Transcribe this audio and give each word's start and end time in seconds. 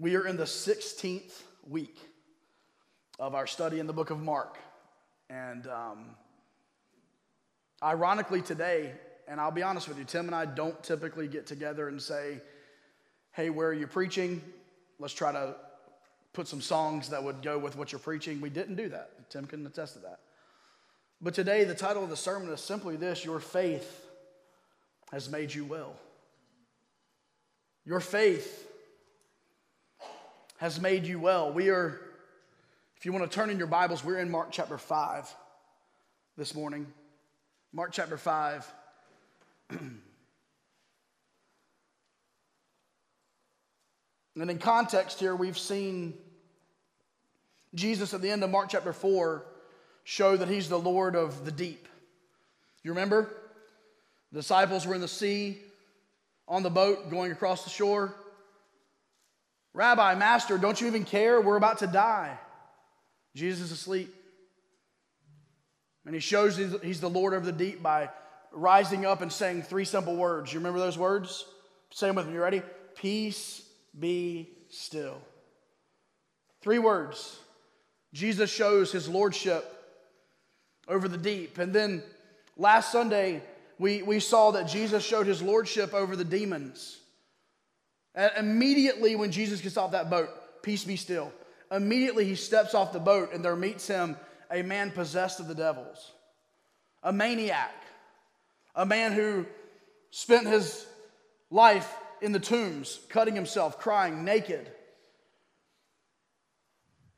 We 0.00 0.14
are 0.14 0.28
in 0.28 0.36
the 0.36 0.44
16th 0.44 1.42
week 1.68 1.98
of 3.18 3.34
our 3.34 3.48
study 3.48 3.80
in 3.80 3.88
the 3.88 3.92
book 3.92 4.10
of 4.10 4.20
Mark. 4.20 4.56
And 5.28 5.66
um, 5.66 6.04
ironically, 7.82 8.40
today, 8.40 8.92
and 9.26 9.40
I'll 9.40 9.50
be 9.50 9.64
honest 9.64 9.88
with 9.88 9.98
you, 9.98 10.04
Tim 10.04 10.26
and 10.26 10.36
I 10.36 10.44
don't 10.44 10.80
typically 10.84 11.26
get 11.26 11.48
together 11.48 11.88
and 11.88 12.00
say, 12.00 12.40
hey, 13.32 13.50
where 13.50 13.70
are 13.70 13.74
you 13.74 13.88
preaching? 13.88 14.40
Let's 15.00 15.14
try 15.14 15.32
to 15.32 15.56
put 16.32 16.46
some 16.46 16.60
songs 16.60 17.08
that 17.08 17.24
would 17.24 17.42
go 17.42 17.58
with 17.58 17.74
what 17.74 17.90
you're 17.90 17.98
preaching. 17.98 18.40
We 18.40 18.50
didn't 18.50 18.76
do 18.76 18.88
that. 18.90 19.28
Tim 19.30 19.46
can 19.46 19.66
attest 19.66 19.94
to 19.94 19.98
that. 20.00 20.20
But 21.20 21.34
today, 21.34 21.64
the 21.64 21.74
title 21.74 22.04
of 22.04 22.10
the 22.10 22.16
sermon 22.16 22.52
is 22.52 22.60
simply 22.60 22.94
this 22.94 23.24
Your 23.24 23.40
faith 23.40 24.06
has 25.10 25.28
made 25.28 25.52
you 25.52 25.64
well. 25.64 25.96
Your 27.84 27.98
faith 27.98 28.67
has 30.58 30.80
made 30.80 31.06
you 31.06 31.18
well. 31.20 31.52
We 31.52 31.70
are, 31.70 32.00
if 32.96 33.06
you 33.06 33.12
want 33.12 33.30
to 33.30 33.34
turn 33.34 33.48
in 33.48 33.58
your 33.58 33.68
Bibles, 33.68 34.04
we're 34.04 34.18
in 34.18 34.28
Mark 34.28 34.48
chapter 34.50 34.76
5 34.76 35.32
this 36.36 36.54
morning. 36.54 36.86
Mark 37.72 37.92
chapter 37.92 38.18
5. 38.18 38.72
and 39.70 40.00
in 44.36 44.58
context 44.58 45.20
here, 45.20 45.36
we've 45.36 45.58
seen 45.58 46.14
Jesus 47.74 48.12
at 48.12 48.20
the 48.20 48.30
end 48.30 48.42
of 48.42 48.50
Mark 48.50 48.68
chapter 48.70 48.92
4 48.92 49.44
show 50.02 50.36
that 50.36 50.48
he's 50.48 50.68
the 50.68 50.78
Lord 50.78 51.14
of 51.14 51.44
the 51.44 51.52
deep. 51.52 51.86
You 52.82 52.90
remember? 52.90 53.32
The 54.32 54.40
disciples 54.40 54.88
were 54.88 54.96
in 54.96 55.00
the 55.00 55.08
sea 55.08 55.58
on 56.48 56.64
the 56.64 56.70
boat 56.70 57.10
going 57.10 57.30
across 57.30 57.62
the 57.62 57.70
shore. 57.70 58.12
Rabbi, 59.74 60.14
Master, 60.14 60.58
don't 60.58 60.80
you 60.80 60.86
even 60.86 61.04
care? 61.04 61.40
We're 61.40 61.56
about 61.56 61.78
to 61.78 61.86
die. 61.86 62.36
Jesus 63.34 63.66
is 63.66 63.72
asleep. 63.72 64.14
And 66.04 66.14
he 66.14 66.20
shows 66.20 66.56
he's 66.56 67.00
the 67.00 67.10
Lord 67.10 67.34
of 67.34 67.44
the 67.44 67.52
deep 67.52 67.82
by 67.82 68.08
rising 68.52 69.04
up 69.04 69.20
and 69.20 69.32
saying 69.32 69.62
three 69.62 69.84
simple 69.84 70.16
words. 70.16 70.52
You 70.52 70.58
remember 70.58 70.78
those 70.78 70.98
words? 70.98 71.44
Say 71.90 72.06
them 72.06 72.16
with 72.16 72.26
me. 72.26 72.34
You 72.34 72.40
ready? 72.40 72.62
Peace 72.96 73.62
be 73.98 74.48
still. 74.70 75.20
Three 76.62 76.78
words. 76.78 77.38
Jesus 78.12 78.50
shows 78.50 78.90
his 78.90 79.08
lordship 79.08 79.74
over 80.88 81.08
the 81.08 81.18
deep. 81.18 81.58
And 81.58 81.72
then 81.72 82.02
last 82.56 82.90
Sunday, 82.90 83.42
we, 83.78 84.02
we 84.02 84.18
saw 84.18 84.52
that 84.52 84.66
Jesus 84.66 85.04
showed 85.04 85.26
his 85.26 85.42
lordship 85.42 85.94
over 85.94 86.16
the 86.16 86.24
demons. 86.24 86.98
And 88.18 88.32
immediately, 88.36 89.14
when 89.14 89.30
Jesus 89.30 89.60
gets 89.60 89.76
off 89.76 89.92
that 89.92 90.10
boat, 90.10 90.28
peace 90.62 90.82
be 90.82 90.96
still. 90.96 91.32
Immediately, 91.70 92.24
he 92.24 92.34
steps 92.34 92.74
off 92.74 92.92
the 92.92 92.98
boat, 92.98 93.32
and 93.32 93.44
there 93.44 93.54
meets 93.54 93.86
him 93.86 94.16
a 94.50 94.62
man 94.62 94.90
possessed 94.90 95.38
of 95.38 95.46
the 95.46 95.54
devils, 95.54 96.10
a 97.04 97.12
maniac, 97.12 97.74
a 98.74 98.84
man 98.84 99.12
who 99.12 99.46
spent 100.10 100.48
his 100.48 100.84
life 101.48 101.94
in 102.20 102.32
the 102.32 102.40
tombs, 102.40 102.98
cutting 103.08 103.36
himself, 103.36 103.78
crying, 103.78 104.24
naked. 104.24 104.68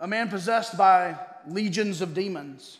A 0.01 0.07
man 0.07 0.29
possessed 0.29 0.77
by 0.77 1.17
legions 1.49 2.03
of 2.03 2.13
demons. 2.13 2.77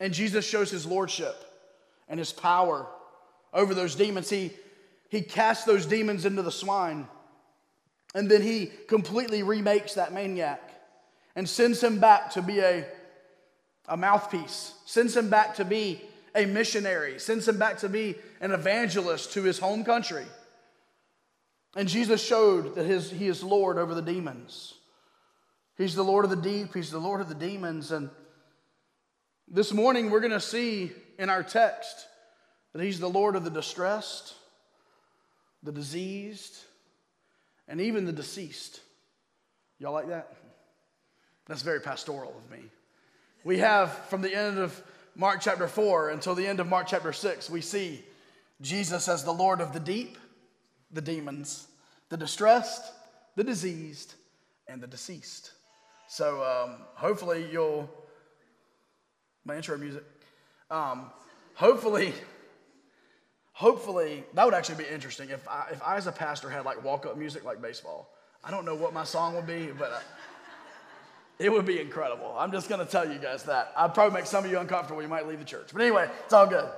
And 0.00 0.14
Jesus 0.14 0.48
shows 0.48 0.70
his 0.70 0.86
lordship 0.86 1.36
and 2.08 2.18
his 2.18 2.32
power 2.32 2.86
over 3.52 3.74
those 3.74 3.94
demons. 3.94 4.30
He, 4.30 4.52
he 5.08 5.22
casts 5.22 5.64
those 5.64 5.86
demons 5.86 6.24
into 6.24 6.42
the 6.42 6.52
swine. 6.52 7.08
And 8.14 8.30
then 8.30 8.42
he 8.42 8.70
completely 8.86 9.42
remakes 9.42 9.94
that 9.94 10.12
maniac 10.12 10.62
and 11.36 11.48
sends 11.48 11.82
him 11.82 11.98
back 11.98 12.30
to 12.32 12.42
be 12.42 12.60
a, 12.60 12.84
a 13.86 13.96
mouthpiece, 13.96 14.74
sends 14.86 15.16
him 15.16 15.30
back 15.30 15.56
to 15.56 15.64
be 15.64 16.00
a 16.34 16.46
missionary, 16.46 17.18
sends 17.18 17.46
him 17.46 17.58
back 17.58 17.78
to 17.78 17.88
be 17.88 18.16
an 18.40 18.52
evangelist 18.52 19.32
to 19.32 19.42
his 19.42 19.58
home 19.58 19.84
country. 19.84 20.26
And 21.76 21.88
Jesus 21.88 22.24
showed 22.24 22.74
that 22.76 22.86
his, 22.86 23.10
he 23.10 23.28
is 23.28 23.42
Lord 23.42 23.78
over 23.78 23.94
the 23.94 24.02
demons. 24.02 24.74
He's 25.76 25.94
the 25.94 26.04
Lord 26.04 26.24
of 26.24 26.30
the 26.30 26.36
deep, 26.36 26.74
he's 26.74 26.90
the 26.90 26.98
Lord 26.98 27.20
of 27.20 27.28
the 27.28 27.34
demons. 27.34 27.92
And 27.92 28.10
this 29.46 29.72
morning, 29.72 30.10
we're 30.10 30.20
going 30.20 30.32
to 30.32 30.40
see 30.40 30.92
in 31.18 31.30
our 31.30 31.42
text 31.42 32.06
that 32.72 32.82
He's 32.82 33.00
the 33.00 33.08
Lord 33.08 33.34
of 33.34 33.44
the 33.44 33.50
distressed, 33.50 34.34
the 35.62 35.72
diseased, 35.72 36.56
and 37.66 37.80
even 37.80 38.04
the 38.04 38.12
deceased. 38.12 38.80
Y'all 39.78 39.92
like 39.92 40.08
that? 40.08 40.32
That's 41.46 41.62
very 41.62 41.80
pastoral 41.80 42.36
of 42.36 42.50
me. 42.50 42.64
We 43.44 43.58
have 43.58 43.92
from 44.08 44.22
the 44.22 44.34
end 44.34 44.58
of 44.58 44.80
Mark 45.14 45.40
chapter 45.40 45.66
4 45.66 46.10
until 46.10 46.34
the 46.34 46.46
end 46.46 46.60
of 46.60 46.68
Mark 46.68 46.86
chapter 46.88 47.12
6, 47.12 47.50
we 47.50 47.60
see 47.60 48.04
Jesus 48.60 49.08
as 49.08 49.24
the 49.24 49.32
Lord 49.32 49.60
of 49.60 49.72
the 49.72 49.80
deep, 49.80 50.18
the 50.92 51.00
demons, 51.00 51.66
the 52.08 52.16
distressed, 52.16 52.92
the 53.36 53.44
diseased, 53.44 54.14
and 54.66 54.80
the 54.80 54.86
deceased. 54.86 55.52
So 56.08 56.42
um, 56.42 56.76
hopefully 56.94 57.46
you'll 57.50 57.88
my 59.44 59.56
intro 59.56 59.78
music. 59.78 60.04
Um, 60.70 61.10
hopefully, 61.54 62.12
hopefully, 63.58 64.22
that 64.34 64.44
would 64.44 64.54
actually 64.54 64.84
be 64.84 64.88
interesting 64.88 65.30
if 65.30 65.46
I, 65.48 65.66
if 65.72 65.82
I, 65.82 65.96
as 65.96 66.06
a 66.06 66.12
pastor, 66.12 66.48
had 66.48 66.64
like 66.64 66.84
walk 66.84 67.04
up 67.04 67.18
music 67.18 67.44
like 67.44 67.60
baseball. 67.60 68.08
I 68.44 68.52
don't 68.52 68.64
know 68.64 68.76
what 68.76 68.94
my 68.94 69.02
song 69.02 69.34
would 69.34 69.48
be, 69.48 69.70
but 69.76 69.90
uh, 69.90 69.98
it 71.40 71.50
would 71.50 71.66
be 71.66 71.80
incredible. 71.80 72.36
I'm 72.38 72.52
just 72.52 72.68
going 72.68 72.84
to 72.84 72.90
tell 72.90 73.12
you 73.12 73.18
guys 73.18 73.42
that. 73.44 73.72
I'd 73.76 73.94
probably 73.94 74.14
make 74.14 74.26
some 74.26 74.44
of 74.44 74.50
you 74.50 74.60
uncomfortable. 74.60 75.02
You 75.02 75.08
might 75.08 75.26
leave 75.26 75.40
the 75.40 75.44
church. 75.44 75.70
But 75.72 75.82
anyway, 75.82 76.08
it's 76.24 76.32
all 76.32 76.46
good. 76.46 76.68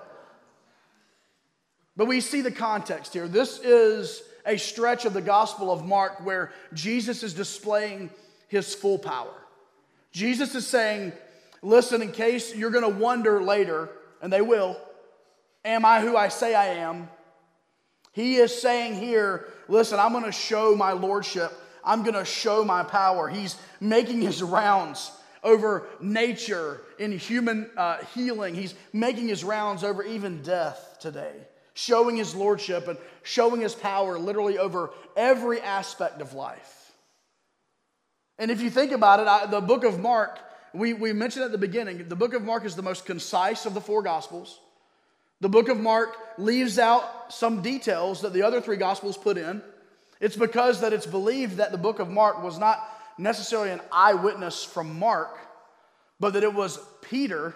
But 1.99 2.07
we 2.07 2.23
see 2.23 2.41
the 2.41 2.51
context 2.51 3.13
here. 3.13 3.29
This 3.29 3.59
is 3.59 4.23
a 4.47 4.57
stretch 4.57 5.05
of 5.05 5.13
the 5.13 5.21
Gospel 5.21 5.71
of 5.71 5.85
Mark 5.85 6.25
where 6.25 6.51
Jesus 6.73 7.23
is 7.23 7.35
displaying 7.35 8.09
his 8.49 8.75
full 8.75 8.99
power. 8.99 9.35
Jesus 10.13 10.55
is 10.55 10.67
saying, 10.67 11.13
Listen, 11.61 12.01
in 12.01 12.11
case 12.11 12.57
you're 12.57 12.71
going 12.71 12.91
to 12.91 12.99
wonder 12.99 13.43
later, 13.43 13.91
and 14.23 14.33
they 14.33 14.41
will, 14.41 14.81
am 15.65 15.85
I 15.85 16.01
who 16.01 16.17
I 16.17 16.29
say 16.29 16.55
I 16.55 16.67
am? 16.75 17.09
He 18.13 18.37
is 18.37 18.61
saying 18.61 18.95
here, 18.95 19.47
listen, 19.69 19.99
I'm 19.99 20.13
going 20.13 20.25
to 20.25 20.33
show 20.33 20.75
my 20.75 20.93
lordship. 20.93 21.53
I'm 21.85 22.03
going 22.03 22.15
to 22.15 22.25
show 22.25 22.65
my 22.65 22.83
power. 22.83 23.29
He's 23.29 23.57
making 23.81 24.21
his 24.21 24.43
rounds 24.43 25.11
over 25.43 25.87
nature 26.01 26.81
in 26.99 27.13
human 27.13 27.71
uh, 27.77 27.99
healing. 28.15 28.55
He's 28.55 28.75
making 28.93 29.29
his 29.29 29.45
rounds 29.45 29.85
over 29.85 30.03
even 30.03 30.43
death 30.43 30.99
today, 31.01 31.33
showing 31.75 32.17
his 32.17 32.35
lordship 32.35 32.89
and 32.89 32.99
showing 33.23 33.61
his 33.61 33.75
power 33.75 34.19
literally 34.19 34.59
over 34.59 34.91
every 35.17 35.61
aspect 35.61 36.21
of 36.21 36.35
life. 36.35 36.93
And 38.39 38.51
if 38.51 38.61
you 38.61 38.71
think 38.71 38.93
about 38.93 39.21
it, 39.21 39.29
I, 39.29 39.47
the 39.47 39.61
book 39.61 39.85
of 39.85 40.01
Mark 40.01 40.39
we, 40.73 40.93
we 40.93 41.13
mentioned 41.13 41.45
at 41.45 41.53
the 41.53 41.59
beginning, 41.59 42.09
the 42.09 42.17
book 42.17 42.35
of 42.35 42.43
Mark 42.43 42.65
is 42.65 42.77
the 42.77 42.83
most 42.83 43.05
concise 43.05 43.67
of 43.67 43.75
the 43.75 43.81
four 43.81 44.03
gospels. 44.03 44.59
The 45.41 45.49
book 45.49 45.69
of 45.69 45.81
Mark 45.81 46.17
leaves 46.39 46.79
out 46.79 47.33
some 47.33 47.63
details 47.63 48.23
that 48.23 48.33
the 48.33 48.43
other 48.43 48.61
three 48.61 48.77
gospels 48.77 49.17
put 49.17 49.39
in. 49.39 49.63
It's 50.21 50.37
because 50.37 50.83
that 50.83 50.93
it's 50.93 51.07
believed 51.07 51.57
that 51.57 51.73
the 51.73 51.79
book 51.79 51.99
of 51.99 52.11
Mark 52.11 52.43
was 52.43 52.59
not 52.59 52.79
necessarily 53.17 53.71
an 53.71 53.81
eyewitness 53.91 54.65
from 54.65 54.99
Mark, 54.99 55.39
but 56.19 56.35
that 56.35 56.43
it 56.43 56.53
was 56.53 56.79
Peter 57.01 57.55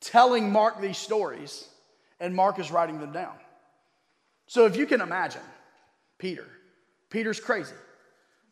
telling 0.00 0.52
Mark 0.52 0.80
these 0.80 0.98
stories, 0.98 1.66
and 2.20 2.34
Mark 2.34 2.58
is 2.58 2.70
writing 2.70 3.00
them 3.00 3.12
down. 3.12 3.34
So 4.46 4.66
if 4.66 4.76
you 4.76 4.86
can 4.86 5.00
imagine, 5.00 5.40
Peter, 6.18 6.46
Peter's 7.10 7.40
crazy. 7.40 7.74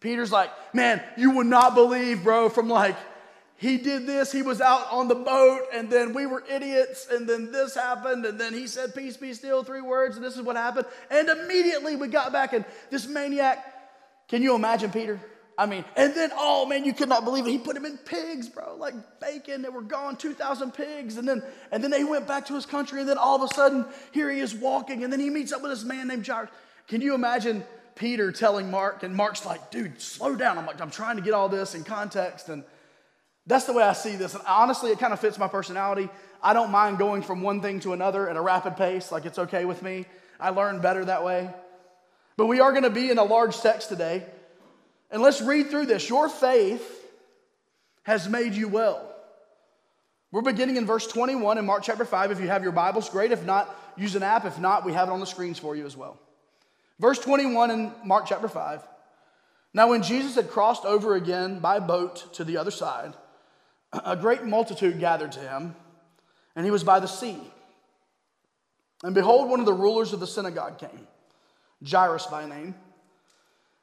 Peter's 0.00 0.32
like, 0.32 0.50
man, 0.74 1.02
you 1.16 1.32
would 1.32 1.46
not 1.46 1.74
believe, 1.74 2.24
bro, 2.24 2.48
from 2.48 2.68
like, 2.68 2.96
he 3.56 3.78
did 3.78 4.06
this, 4.06 4.32
he 4.32 4.42
was 4.42 4.60
out 4.60 4.90
on 4.90 5.08
the 5.08 5.14
boat, 5.14 5.62
and 5.72 5.88
then 5.88 6.12
we 6.12 6.26
were 6.26 6.44
idiots, 6.50 7.06
and 7.10 7.28
then 7.28 7.52
this 7.52 7.74
happened, 7.74 8.26
and 8.26 8.38
then 8.38 8.52
he 8.52 8.66
said, 8.66 8.94
Peace 8.94 9.16
be 9.16 9.32
still, 9.32 9.62
three 9.62 9.80
words, 9.80 10.16
and 10.16 10.24
this 10.24 10.36
is 10.36 10.42
what 10.42 10.56
happened. 10.56 10.86
And 11.10 11.28
immediately 11.28 11.96
we 11.96 12.08
got 12.08 12.32
back, 12.32 12.52
and 12.52 12.64
this 12.90 13.06
maniac, 13.06 13.64
can 14.28 14.42
you 14.42 14.54
imagine 14.54 14.90
Peter? 14.90 15.20
I 15.56 15.66
mean, 15.66 15.84
and 15.96 16.12
then, 16.14 16.30
oh 16.34 16.66
man, 16.66 16.84
you 16.84 16.92
could 16.92 17.08
not 17.08 17.24
believe 17.24 17.46
it. 17.46 17.50
He 17.50 17.58
put 17.58 17.76
him 17.76 17.84
in 17.84 17.96
pigs, 17.96 18.48
bro, 18.48 18.74
like 18.76 18.94
bacon. 19.20 19.62
They 19.62 19.68
were 19.68 19.82
gone, 19.82 20.16
2,000 20.16 20.74
pigs. 20.74 21.16
And 21.16 21.28
then, 21.28 21.44
and 21.70 21.82
then 21.82 21.92
he 21.92 22.02
went 22.02 22.26
back 22.26 22.46
to 22.46 22.54
his 22.54 22.66
country, 22.66 23.00
and 23.00 23.08
then 23.08 23.18
all 23.18 23.36
of 23.36 23.48
a 23.48 23.54
sudden, 23.54 23.86
here 24.10 24.32
he 24.32 24.40
is 24.40 24.52
walking, 24.52 25.04
and 25.04 25.12
then 25.12 25.20
he 25.20 25.30
meets 25.30 25.52
up 25.52 25.62
with 25.62 25.70
this 25.70 25.84
man 25.84 26.08
named 26.08 26.26
Jairus. 26.26 26.50
Can 26.88 27.00
you 27.00 27.14
imagine 27.14 27.64
Peter 27.94 28.32
telling 28.32 28.70
Mark, 28.70 29.04
and 29.04 29.14
Mark's 29.14 29.46
like, 29.46 29.70
dude, 29.70 30.00
slow 30.00 30.34
down. 30.34 30.58
I'm 30.58 30.66
like, 30.66 30.80
I'm 30.80 30.90
trying 30.90 31.16
to 31.16 31.22
get 31.22 31.32
all 31.32 31.48
this 31.48 31.74
in 31.74 31.84
context. 31.84 32.48
And 32.48 32.64
that's 33.46 33.64
the 33.66 33.72
way 33.72 33.82
I 33.82 33.92
see 33.92 34.16
this. 34.16 34.34
And 34.34 34.42
honestly, 34.46 34.90
it 34.90 34.98
kind 34.98 35.12
of 35.12 35.20
fits 35.20 35.38
my 35.38 35.48
personality. 35.48 36.08
I 36.42 36.52
don't 36.52 36.70
mind 36.70 36.98
going 36.98 37.22
from 37.22 37.42
one 37.42 37.60
thing 37.60 37.80
to 37.80 37.92
another 37.92 38.28
at 38.28 38.36
a 38.36 38.40
rapid 38.40 38.76
pace, 38.76 39.12
like 39.12 39.24
it's 39.24 39.38
okay 39.38 39.64
with 39.64 39.82
me. 39.82 40.06
I 40.40 40.50
learn 40.50 40.80
better 40.80 41.04
that 41.04 41.24
way. 41.24 41.50
But 42.36 42.46
we 42.46 42.60
are 42.60 42.72
going 42.72 42.84
to 42.84 42.90
be 42.90 43.10
in 43.10 43.18
a 43.18 43.24
large 43.24 43.58
text 43.60 43.88
today. 43.88 44.24
And 45.10 45.22
let's 45.22 45.40
read 45.40 45.70
through 45.70 45.86
this. 45.86 46.08
Your 46.08 46.28
faith 46.28 46.82
has 48.02 48.28
made 48.28 48.54
you 48.54 48.68
well. 48.68 49.10
We're 50.32 50.42
beginning 50.42 50.76
in 50.76 50.86
verse 50.86 51.06
21 51.06 51.58
in 51.58 51.64
Mark 51.64 51.84
chapter 51.84 52.04
5. 52.04 52.32
If 52.32 52.40
you 52.40 52.48
have 52.48 52.62
your 52.62 52.72
Bibles, 52.72 53.08
great. 53.08 53.30
If 53.30 53.44
not, 53.44 53.72
use 53.96 54.16
an 54.16 54.24
app. 54.24 54.44
If 54.44 54.58
not, 54.58 54.84
we 54.84 54.92
have 54.92 55.08
it 55.08 55.12
on 55.12 55.20
the 55.20 55.26
screens 55.26 55.58
for 55.58 55.76
you 55.76 55.86
as 55.86 55.96
well. 55.96 56.18
Verse 56.98 57.18
21 57.20 57.70
in 57.70 57.92
Mark 58.04 58.26
chapter 58.26 58.48
5. 58.48 58.82
Now, 59.72 59.90
when 59.90 60.02
Jesus 60.02 60.34
had 60.34 60.50
crossed 60.50 60.84
over 60.84 61.14
again 61.14 61.60
by 61.60 61.78
boat 61.78 62.32
to 62.34 62.44
the 62.44 62.56
other 62.56 62.70
side, 62.70 63.14
a 64.04 64.16
great 64.16 64.44
multitude 64.44 64.98
gathered 64.98 65.32
to 65.32 65.40
him, 65.40 65.74
and 66.56 66.64
he 66.64 66.70
was 66.70 66.84
by 66.84 67.00
the 67.00 67.06
sea. 67.06 67.38
And 69.02 69.14
behold, 69.14 69.50
one 69.50 69.60
of 69.60 69.66
the 69.66 69.72
rulers 69.72 70.12
of 70.12 70.20
the 70.20 70.26
synagogue 70.26 70.78
came, 70.78 71.06
Jairus 71.86 72.26
by 72.26 72.46
name. 72.46 72.74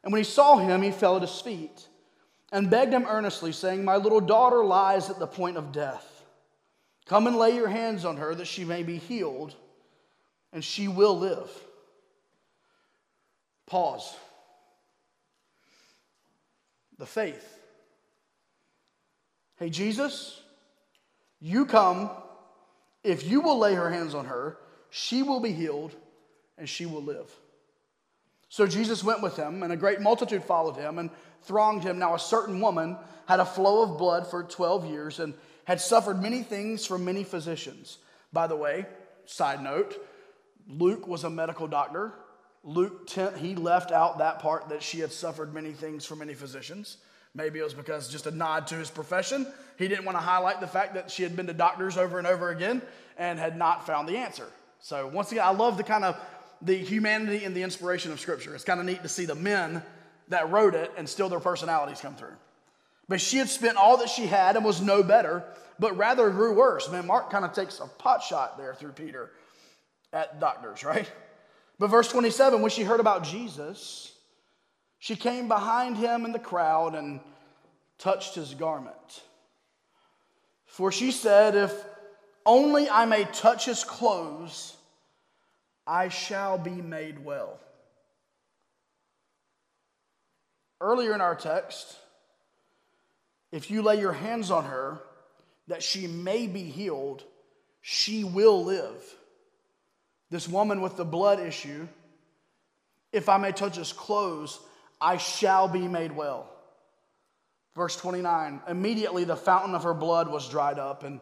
And 0.04 0.12
when 0.12 0.20
he 0.20 0.24
saw 0.24 0.58
him, 0.58 0.82
he 0.82 0.92
fell 0.92 1.16
at 1.16 1.22
his 1.22 1.40
feet 1.40 1.88
and 2.52 2.70
begged 2.70 2.92
him 2.92 3.06
earnestly, 3.08 3.52
saying, 3.52 3.86
My 3.86 3.98
little 3.98 4.20
daughter 4.20 4.64
lies 4.64 5.10
at 5.10 5.20
the 5.20 5.28
point 5.28 5.58
of 5.58 5.72
death. 5.72 6.24
Come 7.06 7.28
and 7.28 7.38
lay 7.38 7.56
your 7.56 7.68
hands 7.68 8.04
on 8.04 8.18
her 8.18 8.34
that 8.36 8.48
she 8.48 8.66
may 8.66 8.84
be 8.84 8.98
healed, 8.98 9.56
and 10.52 10.64
she 10.64 10.88
will 10.88 11.18
live. 11.18 11.50
Pause. 13.68 14.16
The 16.98 17.06
faith. 17.06 17.61
Hey, 19.62 19.70
Jesus, 19.70 20.42
you 21.40 21.68
come. 21.68 22.10
If 23.04 23.30
you 23.30 23.42
will 23.42 23.60
lay 23.60 23.76
her 23.76 23.92
hands 23.92 24.16
on 24.16 24.26
her, 24.26 24.58
she 24.90 25.22
will 25.22 25.40
be 25.40 25.52
healed 25.52 25.96
and 26.58 26.68
she 26.68 26.88
will 26.88 27.04
live. 27.04 27.32
So 28.50 28.66
Jesus 28.66 29.04
went 29.04 29.22
with 29.22 29.36
him, 29.36 29.62
and 29.62 29.72
a 29.72 29.78
great 29.78 30.02
multitude 30.02 30.44
followed 30.44 30.78
him 30.78 30.98
and 30.98 31.12
thronged 31.44 31.84
him. 31.84 32.00
Now, 32.00 32.16
a 32.16 32.20
certain 32.20 32.60
woman 32.60 32.98
had 33.28 33.40
a 33.40 33.46
flow 33.46 33.84
of 33.84 34.00
blood 34.00 34.26
for 34.26 34.42
12 34.42 34.88
years 34.88 35.20
and 35.20 35.36
had 35.66 35.80
suffered 35.80 36.20
many 36.20 36.42
things 36.42 36.88
from 36.88 37.06
many 37.06 37.24
physicians. 37.24 38.00
By 38.34 38.48
the 38.48 38.56
way, 38.56 38.88
side 39.26 39.62
note, 39.62 39.96
Luke 40.68 41.08
was 41.08 41.24
a 41.24 41.30
medical 41.30 41.68
doctor. 41.68 42.14
Luke, 42.64 43.06
10, 43.06 43.36
he 43.36 43.54
left 43.54 43.92
out 43.92 44.18
that 44.18 44.40
part 44.40 44.70
that 44.70 44.82
she 44.82 45.02
had 45.02 45.12
suffered 45.12 45.54
many 45.54 45.72
things 45.72 46.04
from 46.04 46.18
many 46.18 46.34
physicians. 46.34 46.98
Maybe 47.34 47.60
it 47.60 47.64
was 47.64 47.74
because 47.74 48.10
just 48.10 48.28
a 48.28 48.32
nod 48.32 48.68
to 48.68 48.76
his 48.76 48.90
profession. 48.90 49.48
He 49.78 49.88
didn't 49.88 50.06
want 50.06 50.18
to 50.18 50.22
highlight 50.22 50.60
the 50.60 50.68
fact 50.68 50.96
that 50.96 51.10
she 51.10 51.24
had 51.24 51.36
been 51.36 51.48
to 51.48 51.54
doctors 51.54 51.98
over 51.98 52.18
and 52.18 52.28
over 52.28 52.50
again 52.50 52.82
and 53.18 53.40
had 53.40 53.58
not 53.58 53.86
found 53.86 54.08
the 54.08 54.18
answer. 54.18 54.48
So 54.80 55.08
once 55.08 55.32
again, 55.32 55.46
I 55.46 55.52
love 55.52 55.78
the 55.78 55.84
kind 55.84 56.04
of 56.04 56.20
the 56.62 56.76
humanity 56.78 57.46
and 57.46 57.56
the 57.56 57.64
inspiration 57.64 58.12
of 58.12 58.20
Scripture. 58.20 58.54
It's 58.54 58.64
kind 58.64 58.80
of 58.80 58.86
neat 58.86 59.02
to 59.04 59.10
see 59.10 59.26
the 59.26 59.36
men 59.36 59.82
that 60.28 60.52
wrote 60.52 60.76
it 60.76 60.92
and 60.98 61.08
still 61.08 61.30
their 61.30 61.40
personalities 61.40 62.02
come 62.02 62.16
through. 62.16 62.36
But 63.08 63.22
she 63.22 63.38
had 63.38 63.50
spent 63.50 63.78
all 63.78 63.98
that 63.98 64.10
she 64.10 64.26
had 64.26 64.56
and 64.56 64.64
was 64.64 64.82
no 64.82 65.04
better, 65.04 65.44
but 65.80 65.98
rather 65.98 66.30
grew 66.30 66.54
worse. 66.54 66.90
Man, 66.92 67.08
Mark 67.08 67.30
kind 67.30 67.44
of 67.44 67.54
takes 67.54 67.80
a 67.80 67.88
pot 67.88 68.24
shot 68.24 68.58
there 68.58 68.74
through 68.74 68.92
Peter 68.92 69.32
at 70.14 70.40
doctors, 70.40 70.84
right? 70.84 71.10
But 71.80 71.88
verse 71.88 72.10
27, 72.10 72.62
when 72.62 72.72
she 72.72 72.84
heard 72.84 73.00
about 73.00 73.24
Jesus, 73.24 74.11
she 75.02 75.16
came 75.16 75.48
behind 75.48 75.98
him 75.98 76.26
in 76.26 76.32
the 76.32 76.38
crowd 76.38 76.94
and 76.94 77.22
touched 77.98 78.36
his 78.36 78.54
garment. 78.54 79.24
For 80.68 80.92
she 80.92 81.12
said, 81.12 81.56
If 81.56 81.74
only 82.46 82.88
I 82.88 83.06
may 83.06 83.24
touch 83.24 83.66
his 83.66 83.84
clothes, 83.84 84.78
I 85.88 86.10
shall 86.10 86.60
be 86.60 86.70
made 86.70 87.26
well. 87.26 87.60
Earlier 90.80 91.16
in 91.16 91.22
our 91.22 91.36
text, 91.36 91.98
if 93.52 93.72
you 93.72 93.82
lay 93.82 94.00
your 94.00 94.14
hands 94.14 94.52
on 94.52 94.66
her, 94.66 95.02
that 95.68 95.82
she 95.82 96.06
may 96.06 96.46
be 96.46 96.66
healed, 96.66 97.24
she 97.82 98.24
will 98.24 98.64
live. 98.64 99.04
This 100.30 100.48
woman 100.48 100.80
with 100.80 100.96
the 100.96 101.06
blood 101.06 101.40
issue, 101.40 101.88
if 103.12 103.30
I 103.30 103.38
may 103.38 103.52
touch 103.52 103.78
his 103.78 103.94
clothes, 103.94 104.60
I 105.02 105.18
shall 105.18 105.68
be 105.68 105.88
made 105.88 106.12
well. 106.12 106.48
Verse 107.76 107.96
29 107.96 108.62
Immediately 108.68 109.24
the 109.24 109.36
fountain 109.36 109.76
of 109.76 109.84
her 109.84 109.94
blood 109.94 110.30
was 110.30 110.48
dried 110.48 110.80
up, 110.80 111.04
and 111.04 111.20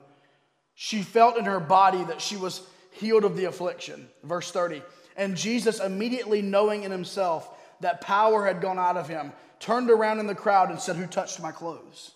she 0.76 1.02
felt 1.02 1.38
in 1.38 1.46
her 1.46 1.60
body 1.60 2.04
that 2.04 2.22
she 2.22 2.36
was 2.36 2.62
healed 2.92 3.24
of 3.24 3.38
the 3.38 3.46
affliction. 3.46 4.10
Verse 4.24 4.52
30 4.52 4.82
And 5.16 5.38
Jesus, 5.38 5.80
immediately 5.80 6.42
knowing 6.42 6.84
in 6.84 6.92
himself 6.92 7.50
that 7.82 8.02
power 8.02 8.46
had 8.46 8.62
gone 8.62 8.78
out 8.78 8.98
of 8.98 9.08
him, 9.08 9.32
turned 9.60 9.90
around 9.90 10.20
in 10.20 10.28
the 10.28 10.36
crowd 10.36 10.70
and 10.70 10.80
said, 10.80 10.96
Who 10.96 11.08
touched 11.08 11.40
my 11.40 11.52
clothes? 11.52 12.12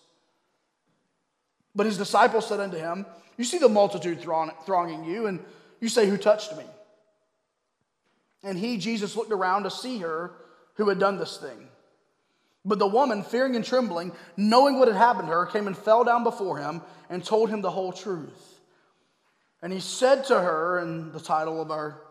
But 1.75 1.85
his 1.85 1.97
disciples 1.97 2.47
said 2.47 2.59
unto 2.59 2.77
him, 2.77 3.05
You 3.37 3.45
see 3.45 3.57
the 3.57 3.69
multitude 3.69 4.21
thronging 4.21 5.05
you, 5.05 5.27
and 5.27 5.39
you 5.79 5.89
say, 5.89 6.07
Who 6.09 6.17
touched 6.17 6.55
me? 6.57 6.65
And 8.43 8.57
he, 8.57 8.77
Jesus, 8.77 9.15
looked 9.15 9.31
around 9.31 9.63
to 9.63 9.71
see 9.71 9.99
her 9.99 10.33
who 10.75 10.89
had 10.89 10.99
done 10.99 11.17
this 11.17 11.37
thing. 11.37 11.67
But 12.65 12.79
the 12.79 12.87
woman, 12.87 13.23
fearing 13.23 13.55
and 13.55 13.65
trembling, 13.65 14.13
knowing 14.37 14.79
what 14.79 14.87
had 14.87 14.97
happened 14.97 15.27
to 15.27 15.33
her, 15.33 15.45
came 15.45 15.67
and 15.67 15.77
fell 15.77 16.03
down 16.03 16.23
before 16.23 16.57
him 16.57 16.81
and 17.09 17.23
told 17.23 17.49
him 17.49 17.61
the 17.61 17.71
whole 17.71 17.91
truth. 17.91 18.61
And 19.61 19.71
he 19.71 19.79
said 19.79 20.25
to 20.25 20.39
her, 20.39 20.79
in 20.79 21.11
the 21.11 21.19
title 21.19 21.61
of 21.61 21.71
our 21.71 22.01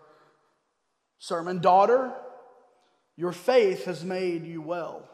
sermon, 1.19 1.61
Daughter, 1.61 2.13
your 3.17 3.33
faith 3.33 3.85
has 3.87 4.05
made 4.05 4.47
you 4.47 4.61
well. 4.61 5.09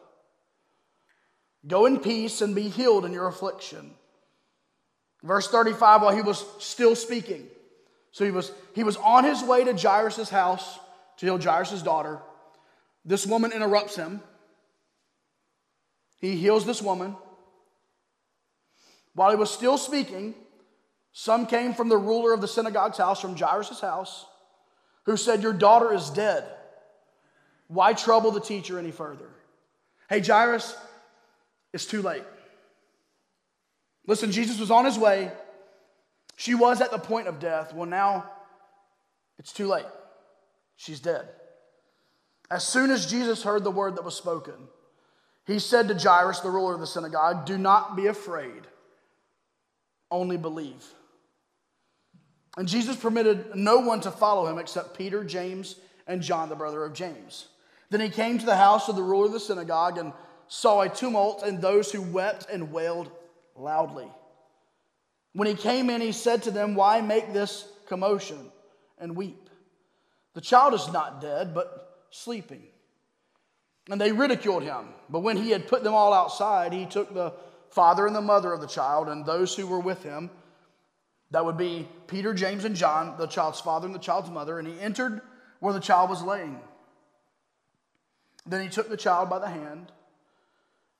Go 1.66 1.86
in 1.86 1.98
peace 1.98 2.40
and 2.40 2.54
be 2.54 2.68
healed 2.68 3.04
in 3.04 3.12
your 3.12 3.26
affliction. 3.26 3.92
Verse 5.22 5.48
35, 5.48 6.02
while 6.02 6.14
he 6.14 6.22
was 6.22 6.44
still 6.58 6.94
speaking. 6.94 7.46
So 8.12 8.24
he 8.24 8.30
was, 8.30 8.52
he 8.74 8.84
was 8.84 8.96
on 8.96 9.24
his 9.24 9.42
way 9.42 9.64
to 9.64 9.72
Jairus' 9.72 10.30
house 10.30 10.78
to 11.18 11.26
heal 11.26 11.38
Jairus' 11.38 11.82
daughter. 11.82 12.20
This 13.08 13.26
woman 13.26 13.52
interrupts 13.52 13.96
him. 13.96 14.20
He 16.20 16.36
heals 16.36 16.66
this 16.66 16.82
woman. 16.82 17.16
While 19.14 19.30
he 19.30 19.36
was 19.36 19.50
still 19.50 19.78
speaking, 19.78 20.34
some 21.12 21.46
came 21.46 21.72
from 21.72 21.88
the 21.88 21.96
ruler 21.96 22.34
of 22.34 22.42
the 22.42 22.46
synagogue's 22.46 22.98
house, 22.98 23.18
from 23.18 23.34
Jairus' 23.34 23.80
house, 23.80 24.26
who 25.04 25.16
said, 25.16 25.42
Your 25.42 25.54
daughter 25.54 25.94
is 25.94 26.10
dead. 26.10 26.44
Why 27.68 27.94
trouble 27.94 28.30
the 28.30 28.42
teacher 28.42 28.78
any 28.78 28.90
further? 28.90 29.30
Hey, 30.10 30.20
Jairus, 30.20 30.76
it's 31.72 31.86
too 31.86 32.02
late. 32.02 32.24
Listen, 34.06 34.32
Jesus 34.32 34.60
was 34.60 34.70
on 34.70 34.84
his 34.84 34.98
way. 34.98 35.32
She 36.36 36.54
was 36.54 36.82
at 36.82 36.90
the 36.90 36.98
point 36.98 37.26
of 37.26 37.40
death. 37.40 37.72
Well, 37.72 37.88
now 37.88 38.30
it's 39.38 39.52
too 39.52 39.66
late. 39.66 39.86
She's 40.76 41.00
dead. 41.00 41.26
As 42.50 42.66
soon 42.66 42.90
as 42.90 43.06
Jesus 43.06 43.42
heard 43.42 43.64
the 43.64 43.70
word 43.70 43.96
that 43.96 44.04
was 44.04 44.16
spoken, 44.16 44.54
he 45.46 45.58
said 45.58 45.88
to 45.88 45.94
Jairus, 45.94 46.40
the 46.40 46.50
ruler 46.50 46.74
of 46.74 46.80
the 46.80 46.86
synagogue, 46.86 47.46
Do 47.46 47.58
not 47.58 47.96
be 47.96 48.06
afraid, 48.06 48.66
only 50.10 50.36
believe. 50.36 50.84
And 52.56 52.66
Jesus 52.66 52.96
permitted 52.96 53.54
no 53.54 53.78
one 53.78 54.00
to 54.00 54.10
follow 54.10 54.46
him 54.46 54.58
except 54.58 54.96
Peter, 54.96 55.24
James, 55.24 55.76
and 56.06 56.22
John, 56.22 56.48
the 56.48 56.56
brother 56.56 56.84
of 56.84 56.92
James. 56.92 57.46
Then 57.90 58.00
he 58.00 58.08
came 58.08 58.38
to 58.38 58.46
the 58.46 58.56
house 58.56 58.88
of 58.88 58.96
the 58.96 59.02
ruler 59.02 59.26
of 59.26 59.32
the 59.32 59.40
synagogue 59.40 59.98
and 59.98 60.12
saw 60.48 60.80
a 60.80 60.88
tumult 60.88 61.42
and 61.42 61.60
those 61.60 61.92
who 61.92 62.02
wept 62.02 62.46
and 62.50 62.72
wailed 62.72 63.10
loudly. 63.54 64.08
When 65.34 65.46
he 65.48 65.54
came 65.54 65.88
in, 65.88 66.00
he 66.00 66.12
said 66.12 66.42
to 66.44 66.50
them, 66.50 66.74
Why 66.74 67.00
make 67.00 67.32
this 67.32 67.66
commotion 67.86 68.50
and 68.98 69.16
weep? 69.16 69.48
The 70.34 70.40
child 70.40 70.74
is 70.74 70.90
not 70.92 71.20
dead, 71.20 71.54
but 71.54 71.87
sleeping. 72.10 72.62
And 73.90 74.00
they 74.00 74.12
ridiculed 74.12 74.62
him. 74.62 74.88
But 75.08 75.20
when 75.20 75.36
he 75.36 75.50
had 75.50 75.68
put 75.68 75.82
them 75.82 75.94
all 75.94 76.12
outside, 76.12 76.72
he 76.72 76.86
took 76.86 77.12
the 77.12 77.32
father 77.70 78.06
and 78.06 78.14
the 78.14 78.20
mother 78.20 78.52
of 78.52 78.60
the 78.60 78.66
child 78.66 79.08
and 79.08 79.24
those 79.24 79.54
who 79.54 79.66
were 79.66 79.80
with 79.80 80.02
him. 80.02 80.30
That 81.30 81.44
would 81.44 81.56
be 81.56 81.88
Peter, 82.06 82.34
James, 82.34 82.64
and 82.64 82.76
John, 82.76 83.16
the 83.18 83.26
child's 83.26 83.60
father 83.60 83.86
and 83.86 83.94
the 83.94 84.00
child's 84.00 84.30
mother. 84.30 84.58
And 84.58 84.68
he 84.68 84.78
entered 84.80 85.20
where 85.60 85.74
the 85.74 85.80
child 85.80 86.10
was 86.10 86.22
laying. 86.22 86.60
Then 88.46 88.62
he 88.62 88.68
took 88.68 88.88
the 88.88 88.96
child 88.96 89.28
by 89.28 89.38
the 89.38 89.48
hand 89.48 89.92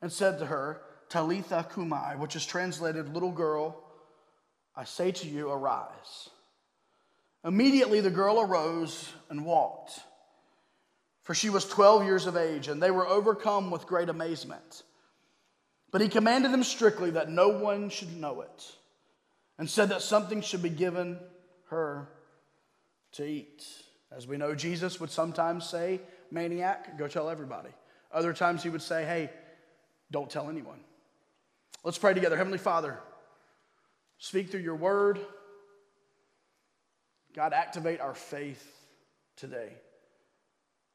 and 0.03 0.13
said 0.13 0.39
to 0.39 0.47
her, 0.47 0.83
Talitha 1.09 1.67
Cumi, 1.73 2.17
which 2.19 2.37
is 2.37 2.45
translated, 2.45 3.15
little 3.15 3.33
girl, 3.33 3.83
I 4.77 4.85
say 4.85 5.11
to 5.13 5.27
you, 5.27 5.51
arise. 5.51 6.29
Immediately 7.45 8.01
the 8.01 8.11
girl 8.11 8.41
arose 8.41 9.09
and 9.31 9.47
walked, 9.47 10.01
for 11.29 11.35
she 11.35 11.51
was 11.51 11.67
12 11.67 12.05
years 12.05 12.25
of 12.25 12.39
age, 12.39 12.69
and 12.69 12.83
they 12.83 12.91
were 12.91 13.07
overcome 13.07 13.71
with 13.71 13.87
great 13.87 14.09
amazement. 14.09 14.83
But 15.91 16.01
he 16.01 16.09
commanded 16.09 16.55
them 16.55 16.65
strictly 16.65 17.11
that 17.11 17.31
no 17.31 17.51
one 17.51 17.91
should 17.91 18.17
know 18.17 18.41
it, 18.41 18.73
and 19.59 19.69
said 19.69 19.91
that 19.91 20.01
something 20.01 20.41
should 20.41 20.63
be 20.63 20.71
given 20.71 21.19
her 21.69 22.09
to 23.13 23.27
eat. 23.27 23.63
As 24.11 24.27
we 24.27 24.39
know, 24.39 24.55
Jesus 24.55 24.99
would 25.01 25.11
sometimes 25.11 25.69
say, 25.69 26.01
maniac, 26.31 26.97
go 26.97 27.07
tell 27.07 27.29
everybody. 27.29 27.69
Other 28.11 28.33
times 28.33 28.63
he 28.63 28.71
would 28.71 28.81
say, 28.81 29.05
hey, 29.05 29.29
don't 30.11 30.31
tell 30.31 30.49
anyone. 30.49 30.81
Let's 31.85 31.99
pray 31.99 32.15
together. 32.15 32.39
Heavenly 32.39 32.57
Father, 32.57 32.99
speak 34.17 34.51
through 34.51 34.61
your 34.61 34.77
word. 34.77 35.21
God, 37.35 37.53
activate 37.53 38.01
our 38.01 38.15
faith 38.15 38.67
today. 39.37 39.75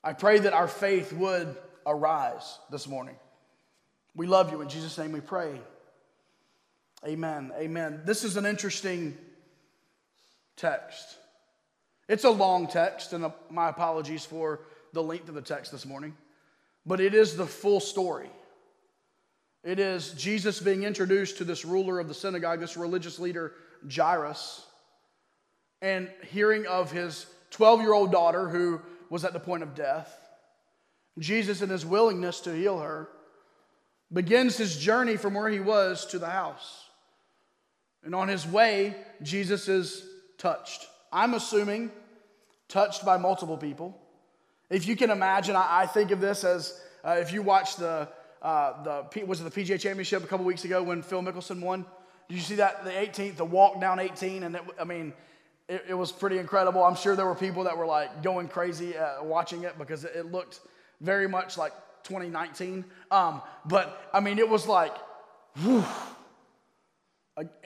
I 0.04 0.14
pray 0.14 0.40
that 0.40 0.54
our 0.54 0.68
faith 0.68 1.14
would 1.14 1.56
arise 1.86 2.60
this 2.70 2.88
morning. 2.88 3.16
We 4.16 4.28
love 4.28 4.52
you. 4.52 4.62
In 4.62 4.68
Jesus' 4.68 4.98
name 4.98 5.14
we 5.14 5.22
pray. 5.22 5.62
Amen. 7.08 7.52
Amen. 7.58 8.02
This 8.04 8.24
is 8.26 8.36
an 8.36 8.46
interesting 8.46 9.18
text. 10.58 11.18
It's 12.10 12.26
a 12.26 12.30
long 12.30 12.68
text, 12.68 13.14
and 13.14 13.32
my 13.50 13.70
apologies 13.70 14.26
for 14.26 14.60
the 14.92 15.02
length 15.02 15.30
of 15.30 15.36
the 15.36 15.42
text 15.42 15.72
this 15.72 15.86
morning, 15.86 16.16
but 16.86 17.00
it 17.00 17.14
is 17.14 17.38
the 17.38 17.48
full 17.48 17.80
story. 17.80 18.30
It 19.64 19.80
is 19.80 20.12
Jesus 20.12 20.60
being 20.60 20.84
introduced 20.84 21.38
to 21.38 21.46
this 21.46 21.64
ruler 21.64 22.00
of 22.00 22.10
the 22.10 22.14
synagogue, 22.14 22.60
this 22.60 22.76
religious 22.76 23.20
leader, 23.20 23.54
Jairus, 23.90 24.66
and 25.82 26.10
hearing 26.30 26.68
of 26.68 26.92
his 26.92 27.26
12 27.52 27.82
year 27.82 27.94
old 27.94 28.12
daughter 28.12 28.50
who 28.50 28.82
was 29.14 29.24
at 29.24 29.32
the 29.32 29.40
point 29.40 29.62
of 29.62 29.76
death. 29.76 30.18
Jesus, 31.20 31.62
in 31.62 31.70
his 31.70 31.86
willingness 31.86 32.40
to 32.40 32.52
heal 32.52 32.80
her, 32.80 33.10
begins 34.12 34.58
his 34.58 34.76
journey 34.76 35.18
from 35.18 35.36
where 35.36 35.50
he 35.50 35.60
was 35.60 36.08
to 36.08 36.18
the 36.18 36.32
house. 36.32 36.90
And 38.04 38.16
on 38.16 38.28
his 38.28 38.48
way, 38.48 38.96
Jesus 39.22 39.68
is 39.68 40.04
touched. 40.40 40.88
I'm 41.12 41.36
assuming 41.36 41.92
touched 42.68 43.06
by 43.06 43.18
multiple 43.18 43.56
people. 43.56 43.96
If 44.72 44.88
you 44.88 44.96
can 44.96 45.12
imagine, 45.12 45.56
I, 45.56 45.86
think 45.86 46.10
of 46.10 46.20
this 46.20 46.44
as 46.44 46.82
uh, 47.06 47.18
if 47.20 47.32
you 47.32 47.44
watched 47.44 47.78
the, 47.78 48.10
uh, 48.42 48.84
the 49.12 49.26
was 49.26 49.42
it 49.42 49.44
the 49.44 49.52
PGA 49.52 49.80
Championship 49.80 50.24
a 50.24 50.28
couple 50.28 50.44
weeks 50.44 50.66
ago 50.66 50.82
when 50.82 51.04
Phil 51.04 51.22
Mickelson 51.22 51.62
won? 51.62 51.86
Did 52.30 52.36
you 52.36 52.42
see 52.42 52.56
that 52.56 52.84
the 52.84 52.90
18th, 52.90 53.36
the 53.36 53.46
walk 53.46 53.80
down 53.80 54.00
18? 54.00 54.42
And 54.42 54.56
it, 54.56 54.64
I 54.82 54.86
mean, 54.86 55.14
it, 55.74 55.86
it, 55.90 55.94
was 55.94 56.12
pretty 56.12 56.38
incredible. 56.38 56.84
I'm 56.84 56.96
sure 56.96 57.16
there 57.16 57.26
were 57.26 57.36
people 57.36 57.64
that 57.64 57.78
were 57.78 57.86
like 57.86 58.22
going 58.22 58.48
crazy 58.48 58.96
uh, 58.96 59.24
watching 59.24 59.64
it 59.64 59.78
because 59.78 60.04
it, 60.04 60.12
it, 60.16 60.32
looked 60.32 60.60
very 61.02 61.28
much 61.28 61.58
like 61.58 61.74
2019. 62.04 62.86
Um, 63.10 63.42
but 63.66 64.10
I 64.14 64.20
mean, 64.20 64.38
it 64.38 64.48
was 64.48 64.68
like, 64.68 64.96
whew, 65.64 65.84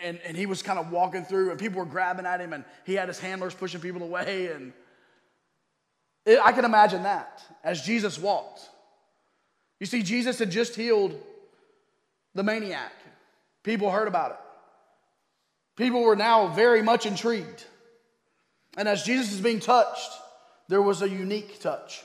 and, 0.01 0.19
and 0.25 0.37
he 0.37 0.45
was 0.45 0.61
kind 0.61 0.79
of 0.79 0.91
walking 0.91 1.25
through, 1.25 1.51
and 1.51 1.59
people 1.59 1.79
were 1.79 1.85
grabbing 1.85 2.25
at 2.25 2.39
him, 2.39 2.53
and 2.53 2.63
he 2.85 2.93
had 2.93 3.09
his 3.09 3.19
handlers 3.19 3.53
pushing 3.53 3.81
people 3.81 4.01
away. 4.01 4.47
And 4.53 4.71
it, 6.25 6.39
I 6.41 6.53
can 6.53 6.63
imagine 6.63 7.03
that 7.03 7.43
as 7.63 7.81
Jesus 7.81 8.17
walked. 8.17 8.61
You 9.79 9.85
see, 9.85 10.01
Jesus 10.01 10.39
had 10.39 10.49
just 10.49 10.75
healed 10.75 11.19
the 12.33 12.43
maniac. 12.43 12.93
People 13.63 13.91
heard 13.91 14.07
about 14.07 14.31
it. 14.31 14.37
People 15.75 16.01
were 16.01 16.15
now 16.15 16.47
very 16.47 16.81
much 16.81 17.05
intrigued. 17.05 17.65
And 18.77 18.87
as 18.87 19.03
Jesus 19.03 19.33
is 19.33 19.41
being 19.41 19.59
touched, 19.59 20.11
there 20.69 20.81
was 20.81 21.01
a 21.01 21.09
unique 21.09 21.59
touch. 21.59 22.03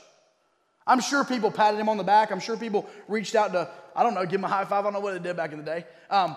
I'm 0.85 0.99
sure 0.99 1.23
people 1.23 1.51
patted 1.51 1.79
him 1.79 1.87
on 1.87 1.95
the 1.95 2.03
back. 2.03 2.31
I'm 2.31 2.41
sure 2.41 2.57
people 2.57 2.89
reached 3.07 3.35
out 3.35 3.53
to, 3.53 3.69
I 3.95 4.03
don't 4.03 4.13
know, 4.15 4.25
give 4.25 4.41
him 4.41 4.43
a 4.43 4.49
high 4.49 4.65
five. 4.65 4.79
I 4.79 4.81
don't 4.83 4.93
know 4.93 4.99
what 4.99 5.13
they 5.13 5.19
did 5.19 5.37
back 5.37 5.53
in 5.53 5.59
the 5.59 5.63
day. 5.63 5.85
Um, 6.09 6.35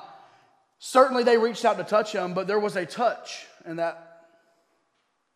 Certainly 0.78 1.25
they 1.25 1.38
reached 1.38 1.64
out 1.64 1.78
to 1.78 1.85
touch 1.85 2.12
him, 2.12 2.35
but 2.35 2.47
there 2.47 2.61
was 2.61 2.76
a 2.76 2.85
touch 2.85 3.47
and 3.64 3.78
that 3.78 4.25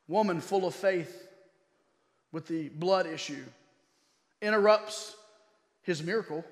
woman 0.06 0.40
full 0.40 0.66
of 0.66 0.74
faith 0.74 1.28
with 2.32 2.46
the 2.46 2.68
blood 2.68 3.06
issue. 3.06 3.44
Interrupts 4.42 5.14
his 5.82 6.02
miracle, 6.02 6.44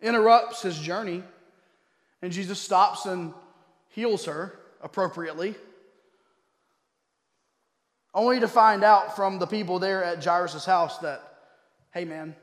interrupts 0.00 0.62
his 0.62 0.78
journey, 0.78 1.22
and 2.20 2.32
Jesus 2.32 2.60
stops 2.60 3.06
and 3.06 3.32
heals 3.90 4.26
her 4.26 4.58
appropriately. 4.82 5.54
Only 8.14 8.40
to 8.40 8.48
find 8.48 8.82
out 8.82 9.16
from 9.16 9.38
the 9.38 9.46
people 9.46 9.78
there 9.78 10.02
at 10.02 10.24
Jairus' 10.24 10.64
house 10.64 10.98
that, 10.98 11.22
hey 11.92 12.04
man, 12.04 12.34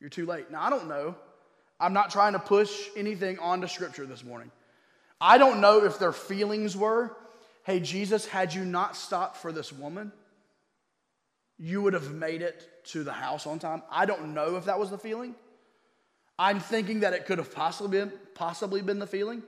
you're 0.00 0.10
too 0.10 0.26
late. 0.26 0.50
Now, 0.50 0.62
I 0.62 0.70
don't 0.70 0.88
know. 0.88 1.16
I'm 1.80 1.92
not 1.92 2.10
trying 2.10 2.34
to 2.34 2.38
push 2.38 2.88
anything 2.96 3.38
onto 3.38 3.66
Scripture 3.66 4.06
this 4.06 4.24
morning. 4.24 4.50
I 5.20 5.38
don't 5.38 5.60
know 5.60 5.84
if 5.84 5.98
their 5.98 6.12
feelings 6.12 6.76
were, 6.76 7.16
hey, 7.64 7.80
Jesus, 7.80 8.26
had 8.26 8.54
you 8.54 8.64
not 8.64 8.96
stopped 8.96 9.38
for 9.38 9.50
this 9.50 9.72
woman, 9.72 10.12
you 11.58 11.82
would 11.82 11.94
have 11.94 12.12
made 12.12 12.42
it 12.42 12.68
to 12.86 13.04
the 13.04 13.12
house 13.12 13.46
on 13.46 13.58
time. 13.58 13.82
I 13.90 14.06
don't 14.06 14.34
know 14.34 14.56
if 14.56 14.66
that 14.66 14.78
was 14.78 14.90
the 14.90 14.98
feeling. 14.98 15.34
I'm 16.38 16.60
thinking 16.60 17.00
that 17.00 17.12
it 17.12 17.26
could 17.26 17.38
have 17.38 17.54
possibly 17.54 17.98
been, 17.98 18.12
possibly 18.34 18.82
been 18.82 18.98
the 18.98 19.06
feeling. 19.06 19.42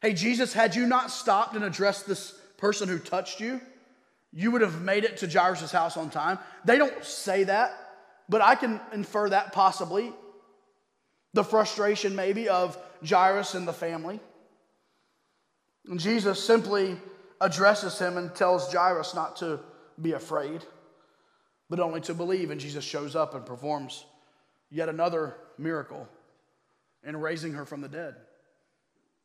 Hey, 0.00 0.14
Jesus, 0.14 0.52
had 0.52 0.76
you 0.76 0.86
not 0.86 1.10
stopped 1.10 1.56
and 1.56 1.64
addressed 1.64 2.06
this 2.06 2.38
person 2.56 2.88
who 2.88 2.98
touched 2.98 3.40
you, 3.40 3.60
you 4.32 4.50
would 4.50 4.60
have 4.60 4.82
made 4.82 5.04
it 5.04 5.18
to 5.18 5.26
Jairus' 5.28 5.72
house 5.72 5.96
on 5.96 6.10
time. 6.10 6.38
They 6.64 6.78
don't 6.78 7.04
say 7.04 7.44
that, 7.44 7.72
but 8.28 8.42
I 8.42 8.54
can 8.54 8.80
infer 8.92 9.28
that 9.30 9.52
possibly. 9.52 10.12
The 11.34 11.44
frustration, 11.44 12.14
maybe, 12.14 12.48
of 12.48 12.78
Jairus 13.06 13.54
and 13.54 13.66
the 13.66 13.72
family. 13.72 14.20
And 15.86 15.98
Jesus 15.98 16.42
simply 16.42 16.96
addresses 17.40 17.98
him 17.98 18.16
and 18.16 18.34
tells 18.34 18.72
Jairus 18.72 19.14
not 19.14 19.36
to 19.36 19.60
be 20.00 20.12
afraid, 20.12 20.64
but 21.70 21.80
only 21.80 22.00
to 22.02 22.14
believe. 22.14 22.50
And 22.50 22.60
Jesus 22.60 22.84
shows 22.84 23.16
up 23.16 23.34
and 23.34 23.46
performs 23.46 24.04
yet 24.70 24.88
another 24.88 25.36
miracle 25.56 26.08
in 27.04 27.16
raising 27.16 27.54
her 27.54 27.64
from 27.64 27.80
the 27.80 27.88
dead, 27.88 28.16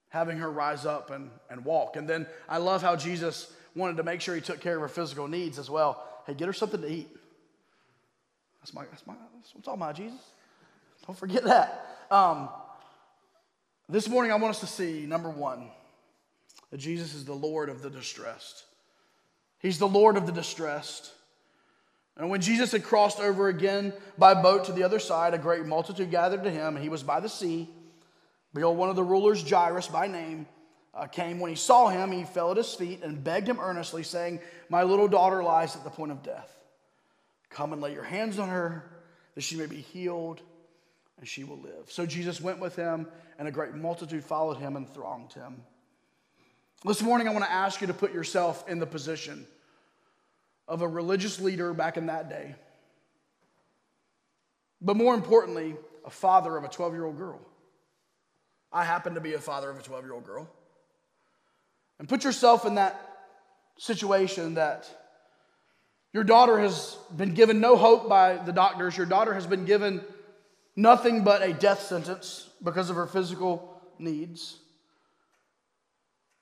having 0.09 0.37
her 0.37 0.49
rise 0.49 0.85
up 0.85 1.11
and, 1.11 1.29
and 1.49 1.65
walk. 1.65 1.95
And 1.97 2.07
then 2.07 2.27
I 2.47 2.59
love 2.59 2.81
how 2.81 2.95
Jesus 2.95 3.51
wanted 3.75 3.97
to 3.97 4.03
make 4.03 4.21
sure 4.21 4.35
he 4.35 4.41
took 4.41 4.59
care 4.61 4.75
of 4.75 4.81
her 4.81 4.87
physical 4.87 5.27
needs 5.27 5.59
as 5.59 5.69
well. 5.69 6.03
Hey, 6.25 6.33
get 6.33 6.47
her 6.47 6.53
something 6.53 6.81
to 6.81 6.87
eat. 6.87 7.09
That's 8.61 8.73
my, 8.73 8.85
that's 8.85 9.05
my, 9.05 9.13
that's 9.35 9.67
what 9.67 9.79
I'm 9.81 9.95
Jesus. 9.95 10.21
Don't 11.05 11.17
forget 11.17 11.43
that. 11.43 11.85
Um, 12.09 12.49
this 13.89 14.07
morning, 14.07 14.31
I 14.31 14.35
want 14.35 14.51
us 14.51 14.61
to 14.61 14.67
see 14.67 15.05
number 15.05 15.29
one 15.29 15.67
that 16.71 16.77
Jesus 16.77 17.13
is 17.13 17.25
the 17.25 17.33
Lord 17.33 17.69
of 17.69 17.81
the 17.81 17.89
distressed. 17.89 18.63
He's 19.59 19.79
the 19.79 19.87
Lord 19.87 20.15
of 20.15 20.25
the 20.25 20.31
distressed. 20.31 21.11
And 22.15 22.29
when 22.29 22.41
Jesus 22.41 22.71
had 22.71 22.83
crossed 22.83 23.19
over 23.19 23.47
again 23.47 23.93
by 24.17 24.33
boat 24.33 24.65
to 24.65 24.71
the 24.71 24.83
other 24.83 24.99
side, 24.99 25.33
a 25.33 25.37
great 25.37 25.65
multitude 25.65 26.11
gathered 26.11 26.43
to 26.43 26.51
him, 26.51 26.75
and 26.75 26.83
he 26.83 26.89
was 26.89 27.03
by 27.03 27.19
the 27.19 27.29
sea. 27.29 27.69
Behold, 28.53 28.77
one 28.77 28.89
of 28.89 28.95
the 28.95 29.03
rulers, 29.03 29.47
Jairus 29.47 29.87
by 29.87 30.07
name, 30.07 30.45
uh, 30.93 31.07
came. 31.07 31.39
When 31.39 31.49
he 31.49 31.55
saw 31.55 31.89
him, 31.89 32.11
he 32.11 32.23
fell 32.23 32.51
at 32.51 32.57
his 32.57 32.73
feet 32.73 33.01
and 33.03 33.23
begged 33.23 33.47
him 33.47 33.59
earnestly, 33.59 34.03
saying, 34.03 34.39
My 34.69 34.83
little 34.83 35.07
daughter 35.07 35.43
lies 35.43 35.75
at 35.75 35.83
the 35.83 35.89
point 35.89 36.11
of 36.11 36.23
death. 36.23 36.55
Come 37.49 37.73
and 37.73 37.81
lay 37.81 37.93
your 37.93 38.03
hands 38.03 38.39
on 38.39 38.49
her, 38.49 38.89
that 39.35 39.41
she 39.41 39.55
may 39.55 39.65
be 39.65 39.77
healed, 39.77 40.41
and 41.19 41.27
she 41.27 41.43
will 41.43 41.59
live. 41.59 41.89
So 41.89 42.05
Jesus 42.05 42.41
went 42.41 42.59
with 42.59 42.75
him, 42.75 43.07
and 43.37 43.47
a 43.47 43.51
great 43.51 43.73
multitude 43.73 44.23
followed 44.23 44.57
him 44.57 44.75
and 44.75 44.91
thronged 44.91 45.33
him. 45.33 45.61
This 46.85 47.01
morning, 47.01 47.27
I 47.27 47.31
want 47.31 47.45
to 47.45 47.51
ask 47.51 47.79
you 47.81 47.87
to 47.87 47.93
put 47.93 48.13
yourself 48.13 48.67
in 48.67 48.79
the 48.79 48.85
position 48.85 49.47
of 50.67 50.81
a 50.81 50.87
religious 50.87 51.39
leader 51.39 51.73
back 51.73 51.97
in 51.97 52.07
that 52.07 52.29
day. 52.29 52.55
But 54.81 54.97
more 54.97 55.13
importantly, 55.13 55.75
a 56.05 56.09
father 56.09 56.57
of 56.57 56.63
a 56.65 56.67
12 56.67 56.93
year 56.93 57.05
old 57.05 57.17
girl. 57.17 57.39
I 58.71 58.83
happen 58.83 59.13
to 59.13 59.21
be 59.21 59.33
a 59.33 59.39
father 59.39 59.69
of 59.69 59.79
a 59.79 59.81
12 59.81 60.03
year 60.03 60.13
old 60.13 60.25
girl. 60.25 60.49
And 61.99 62.09
put 62.09 62.23
yourself 62.23 62.65
in 62.65 62.75
that 62.75 62.99
situation 63.77 64.55
that 64.55 64.89
your 66.11 66.23
daughter 66.23 66.59
has 66.59 66.95
been 67.15 67.33
given 67.33 67.59
no 67.59 67.75
hope 67.75 68.07
by 68.07 68.37
the 68.37 68.53
doctors. 68.53 68.95
Your 68.95 69.05
daughter 69.05 69.33
has 69.33 69.47
been 69.47 69.65
given 69.65 70.01
nothing 70.75 71.23
but 71.23 71.41
a 71.41 71.53
death 71.53 71.81
sentence 71.83 72.49
because 72.63 72.89
of 72.89 72.95
her 72.95 73.07
physical 73.07 73.81
needs. 73.97 74.57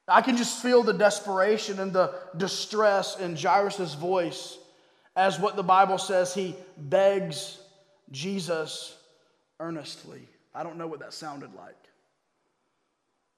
I 0.08 0.22
can 0.22 0.36
just 0.36 0.62
feel 0.62 0.84
the 0.84 0.94
desperation 0.94 1.80
and 1.80 1.94
the 1.94 2.14
distress 2.36 3.18
in 3.18 3.38
Jairus' 3.38 3.94
voice 3.94 4.58
as 5.16 5.40
what 5.40 5.56
the 5.56 5.64
Bible 5.64 5.98
says 5.98 6.34
he 6.34 6.56
begs 6.78 7.58
Jesus 8.12 8.96
earnestly. 9.60 10.28
I 10.54 10.64
don't 10.64 10.78
know 10.78 10.88
what 10.88 11.00
that 11.00 11.14
sounded 11.14 11.54
like. 11.54 11.76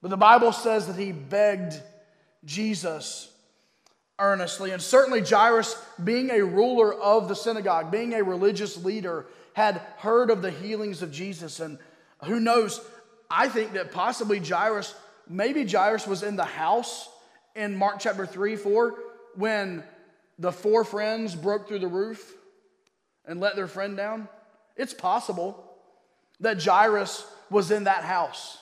But 0.02 0.08
the 0.08 0.16
Bible 0.16 0.52
says 0.52 0.88
that 0.88 0.96
he 0.96 1.12
begged 1.12 1.80
Jesus 2.44 3.30
earnestly. 4.18 4.70
And 4.70 4.80
certainly, 4.80 5.22
Jairus, 5.22 5.76
being 6.02 6.30
a 6.30 6.44
ruler 6.44 6.94
of 6.94 7.28
the 7.28 7.34
synagogue, 7.34 7.90
being 7.90 8.14
a 8.14 8.22
religious 8.22 8.82
leader, 8.84 9.26
had 9.54 9.80
heard 9.98 10.30
of 10.30 10.42
the 10.42 10.50
healings 10.50 11.02
of 11.02 11.12
Jesus. 11.12 11.60
And 11.60 11.78
who 12.24 12.40
knows, 12.40 12.80
I 13.30 13.48
think 13.48 13.72
that 13.72 13.92
possibly 13.92 14.38
Jairus 14.38 14.94
maybe 15.28 15.66
Jairus 15.66 16.06
was 16.06 16.22
in 16.22 16.36
the 16.36 16.44
house 16.44 17.08
in 17.54 17.76
Mark 17.76 17.98
chapter 17.98 18.26
3, 18.26 18.56
4, 18.56 18.94
when 19.36 19.82
the 20.38 20.52
four 20.52 20.84
friends 20.84 21.34
broke 21.34 21.68
through 21.68 21.78
the 21.78 21.88
roof 21.88 22.34
and 23.24 23.40
let 23.40 23.56
their 23.56 23.68
friend 23.68 23.96
down? 23.96 24.28
It's 24.76 24.94
possible 24.94 25.72
that 26.40 26.62
Jairus 26.62 27.24
was 27.50 27.70
in 27.70 27.84
that 27.84 28.04
house 28.04 28.58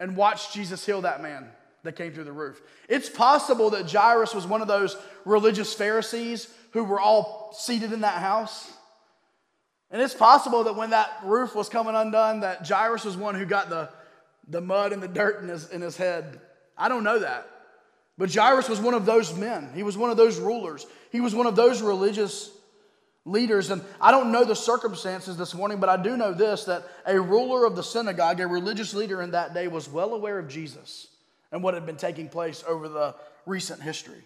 and 0.00 0.16
watched 0.16 0.52
Jesus 0.54 0.84
heal 0.84 1.02
that 1.02 1.22
man 1.22 1.48
that 1.86 1.96
came 1.96 2.12
through 2.12 2.24
the 2.24 2.32
roof. 2.32 2.60
It's 2.88 3.08
possible 3.08 3.70
that 3.70 3.90
Jairus 3.90 4.34
was 4.34 4.46
one 4.46 4.62
of 4.62 4.68
those 4.68 4.96
religious 5.24 5.74
Pharisees 5.74 6.48
who 6.72 6.84
were 6.84 7.00
all 7.00 7.54
seated 7.56 7.92
in 7.92 8.02
that 8.02 8.20
house. 8.20 8.70
And 9.90 10.02
it's 10.02 10.14
possible 10.14 10.64
that 10.64 10.76
when 10.76 10.90
that 10.90 11.10
roof 11.24 11.54
was 11.54 11.68
coming 11.68 11.94
undone, 11.94 12.40
that 12.40 12.68
Jairus 12.68 13.04
was 13.04 13.16
one 13.16 13.34
who 13.34 13.46
got 13.46 13.70
the, 13.70 13.88
the 14.48 14.60
mud 14.60 14.92
and 14.92 15.02
the 15.02 15.08
dirt 15.08 15.42
in 15.42 15.48
his, 15.48 15.70
in 15.70 15.80
his 15.80 15.96
head. 15.96 16.40
I 16.76 16.88
don't 16.88 17.04
know 17.04 17.20
that. 17.20 17.48
But 18.18 18.34
Jairus 18.34 18.68
was 18.68 18.80
one 18.80 18.94
of 18.94 19.06
those 19.06 19.34
men. 19.34 19.70
He 19.74 19.82
was 19.82 19.96
one 19.96 20.10
of 20.10 20.16
those 20.16 20.38
rulers. 20.38 20.86
He 21.12 21.20
was 21.20 21.34
one 21.34 21.46
of 21.46 21.54
those 21.54 21.82
religious 21.82 22.50
leaders. 23.24 23.70
And 23.70 23.82
I 24.00 24.10
don't 24.10 24.32
know 24.32 24.44
the 24.44 24.56
circumstances 24.56 25.36
this 25.36 25.54
morning, 25.54 25.78
but 25.78 25.88
I 25.88 25.96
do 25.96 26.16
know 26.16 26.32
this 26.32 26.64
that 26.64 26.84
a 27.06 27.20
ruler 27.20 27.64
of 27.64 27.76
the 27.76 27.82
synagogue, 27.82 28.40
a 28.40 28.46
religious 28.46 28.94
leader 28.94 29.22
in 29.22 29.32
that 29.32 29.54
day, 29.54 29.68
was 29.68 29.88
well 29.88 30.14
aware 30.14 30.38
of 30.38 30.48
Jesus 30.48 31.08
and 31.56 31.62
what 31.62 31.72
had 31.72 31.86
been 31.86 31.96
taking 31.96 32.28
place 32.28 32.62
over 32.68 32.86
the 32.86 33.14
recent 33.46 33.80
history. 33.80 34.22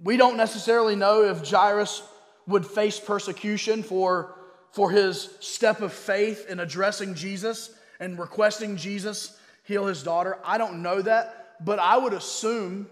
We 0.00 0.16
don't 0.16 0.36
necessarily 0.36 0.94
know 0.94 1.24
if 1.24 1.50
Jairus 1.50 2.00
would 2.46 2.64
face 2.64 3.00
persecution 3.00 3.82
for, 3.82 4.36
for 4.70 4.92
his 4.92 5.30
step 5.40 5.80
of 5.80 5.92
faith 5.92 6.48
in 6.48 6.60
addressing 6.60 7.16
Jesus 7.16 7.70
and 7.98 8.16
requesting 8.20 8.76
Jesus 8.76 9.36
heal 9.64 9.86
his 9.86 10.04
daughter. 10.04 10.38
I 10.44 10.58
don't 10.58 10.80
know 10.80 11.02
that, 11.02 11.56
but 11.64 11.80
I 11.80 11.96
would 11.96 12.12
assume, 12.12 12.86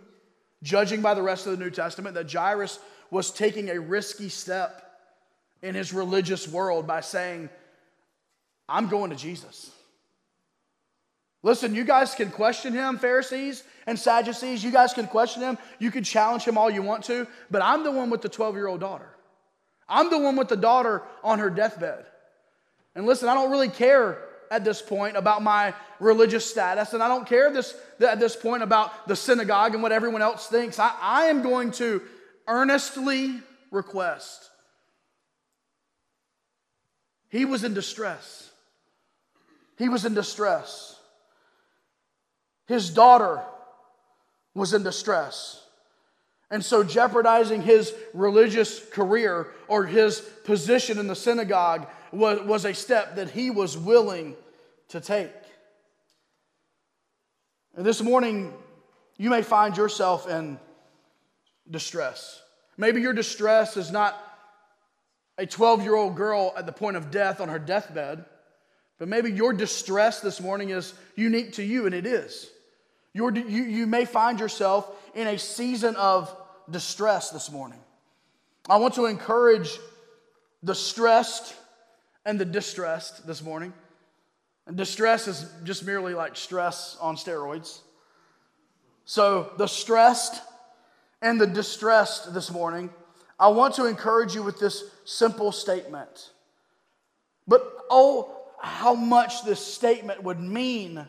judging 0.64 1.02
by 1.02 1.14
the 1.14 1.22
rest 1.22 1.46
of 1.46 1.56
the 1.56 1.64
New 1.64 1.70
Testament, 1.70 2.16
that 2.16 2.32
Jairus 2.32 2.80
was 3.12 3.30
taking 3.30 3.70
a 3.70 3.78
risky 3.78 4.28
step 4.28 4.98
in 5.62 5.76
his 5.76 5.92
religious 5.92 6.48
world 6.48 6.84
by 6.84 7.00
saying, 7.00 7.48
I'm 8.68 8.88
going 8.88 9.10
to 9.10 9.16
Jesus. 9.16 9.70
Listen, 11.42 11.74
you 11.74 11.84
guys 11.84 12.14
can 12.14 12.30
question 12.30 12.72
him, 12.72 12.98
Pharisees 12.98 13.64
and 13.86 13.98
Sadducees. 13.98 14.62
You 14.62 14.70
guys 14.70 14.92
can 14.92 15.08
question 15.08 15.42
him. 15.42 15.58
You 15.78 15.90
can 15.90 16.04
challenge 16.04 16.44
him 16.44 16.56
all 16.56 16.70
you 16.70 16.82
want 16.82 17.04
to, 17.04 17.26
but 17.50 17.62
I'm 17.62 17.82
the 17.82 17.90
one 17.90 18.10
with 18.10 18.22
the 18.22 18.28
12 18.28 18.54
year 18.54 18.68
old 18.68 18.80
daughter. 18.80 19.08
I'm 19.88 20.08
the 20.08 20.18
one 20.18 20.36
with 20.36 20.48
the 20.48 20.56
daughter 20.56 21.02
on 21.24 21.40
her 21.40 21.50
deathbed. 21.50 22.06
And 22.94 23.06
listen, 23.06 23.28
I 23.28 23.34
don't 23.34 23.50
really 23.50 23.68
care 23.68 24.18
at 24.50 24.64
this 24.64 24.80
point 24.82 25.16
about 25.16 25.42
my 25.42 25.74
religious 25.98 26.48
status, 26.48 26.92
and 26.92 27.02
I 27.02 27.08
don't 27.08 27.26
care 27.26 27.50
this, 27.50 27.74
at 28.00 28.20
this 28.20 28.36
point 28.36 28.62
about 28.62 29.08
the 29.08 29.16
synagogue 29.16 29.74
and 29.74 29.82
what 29.82 29.92
everyone 29.92 30.22
else 30.22 30.46
thinks. 30.46 30.78
I, 30.78 30.94
I 31.00 31.24
am 31.24 31.42
going 31.42 31.72
to 31.72 32.02
earnestly 32.46 33.40
request. 33.70 34.50
He 37.30 37.46
was 37.46 37.64
in 37.64 37.72
distress. 37.72 38.50
He 39.78 39.88
was 39.88 40.04
in 40.04 40.12
distress. 40.12 40.98
His 42.72 42.88
daughter 42.88 43.42
was 44.54 44.72
in 44.72 44.82
distress. 44.82 45.62
And 46.50 46.64
so, 46.64 46.82
jeopardizing 46.82 47.60
his 47.60 47.94
religious 48.14 48.82
career 48.90 49.48
or 49.68 49.84
his 49.84 50.20
position 50.44 50.98
in 50.98 51.06
the 51.06 51.14
synagogue 51.14 51.86
was, 52.12 52.40
was 52.40 52.64
a 52.64 52.72
step 52.72 53.16
that 53.16 53.28
he 53.28 53.50
was 53.50 53.76
willing 53.76 54.36
to 54.88 55.02
take. 55.02 55.34
And 57.76 57.84
this 57.84 58.00
morning, 58.00 58.54
you 59.18 59.28
may 59.28 59.42
find 59.42 59.76
yourself 59.76 60.26
in 60.26 60.58
distress. 61.70 62.40
Maybe 62.78 63.02
your 63.02 63.12
distress 63.12 63.76
is 63.76 63.90
not 63.90 64.16
a 65.36 65.44
12 65.44 65.82
year 65.82 65.94
old 65.94 66.16
girl 66.16 66.54
at 66.56 66.64
the 66.64 66.72
point 66.72 66.96
of 66.96 67.10
death 67.10 67.38
on 67.42 67.50
her 67.50 67.58
deathbed, 67.58 68.24
but 68.98 69.08
maybe 69.08 69.30
your 69.30 69.52
distress 69.52 70.20
this 70.20 70.40
morning 70.40 70.70
is 70.70 70.94
unique 71.16 71.52
to 71.54 71.62
you, 71.62 71.84
and 71.84 71.94
it 71.94 72.06
is. 72.06 72.48
You 73.14 73.30
you, 73.32 73.62
you 73.64 73.86
may 73.86 74.04
find 74.04 74.40
yourself 74.40 74.90
in 75.14 75.26
a 75.26 75.38
season 75.38 75.96
of 75.96 76.34
distress 76.70 77.30
this 77.30 77.50
morning. 77.50 77.78
I 78.68 78.76
want 78.76 78.94
to 78.94 79.06
encourage 79.06 79.78
the 80.62 80.74
stressed 80.74 81.54
and 82.24 82.38
the 82.38 82.44
distressed 82.44 83.26
this 83.26 83.42
morning. 83.42 83.72
And 84.66 84.76
distress 84.76 85.26
is 85.26 85.44
just 85.64 85.84
merely 85.84 86.14
like 86.14 86.36
stress 86.36 86.96
on 87.00 87.16
steroids. 87.16 87.80
So, 89.04 89.52
the 89.58 89.66
stressed 89.66 90.40
and 91.20 91.40
the 91.40 91.46
distressed 91.46 92.32
this 92.32 92.50
morning, 92.50 92.90
I 93.38 93.48
want 93.48 93.74
to 93.74 93.86
encourage 93.86 94.34
you 94.34 94.42
with 94.44 94.60
this 94.60 94.84
simple 95.04 95.50
statement. 95.50 96.30
But 97.48 97.66
oh, 97.90 98.36
how 98.60 98.94
much 98.94 99.44
this 99.44 99.58
statement 99.58 100.22
would 100.22 100.38
mean 100.38 101.04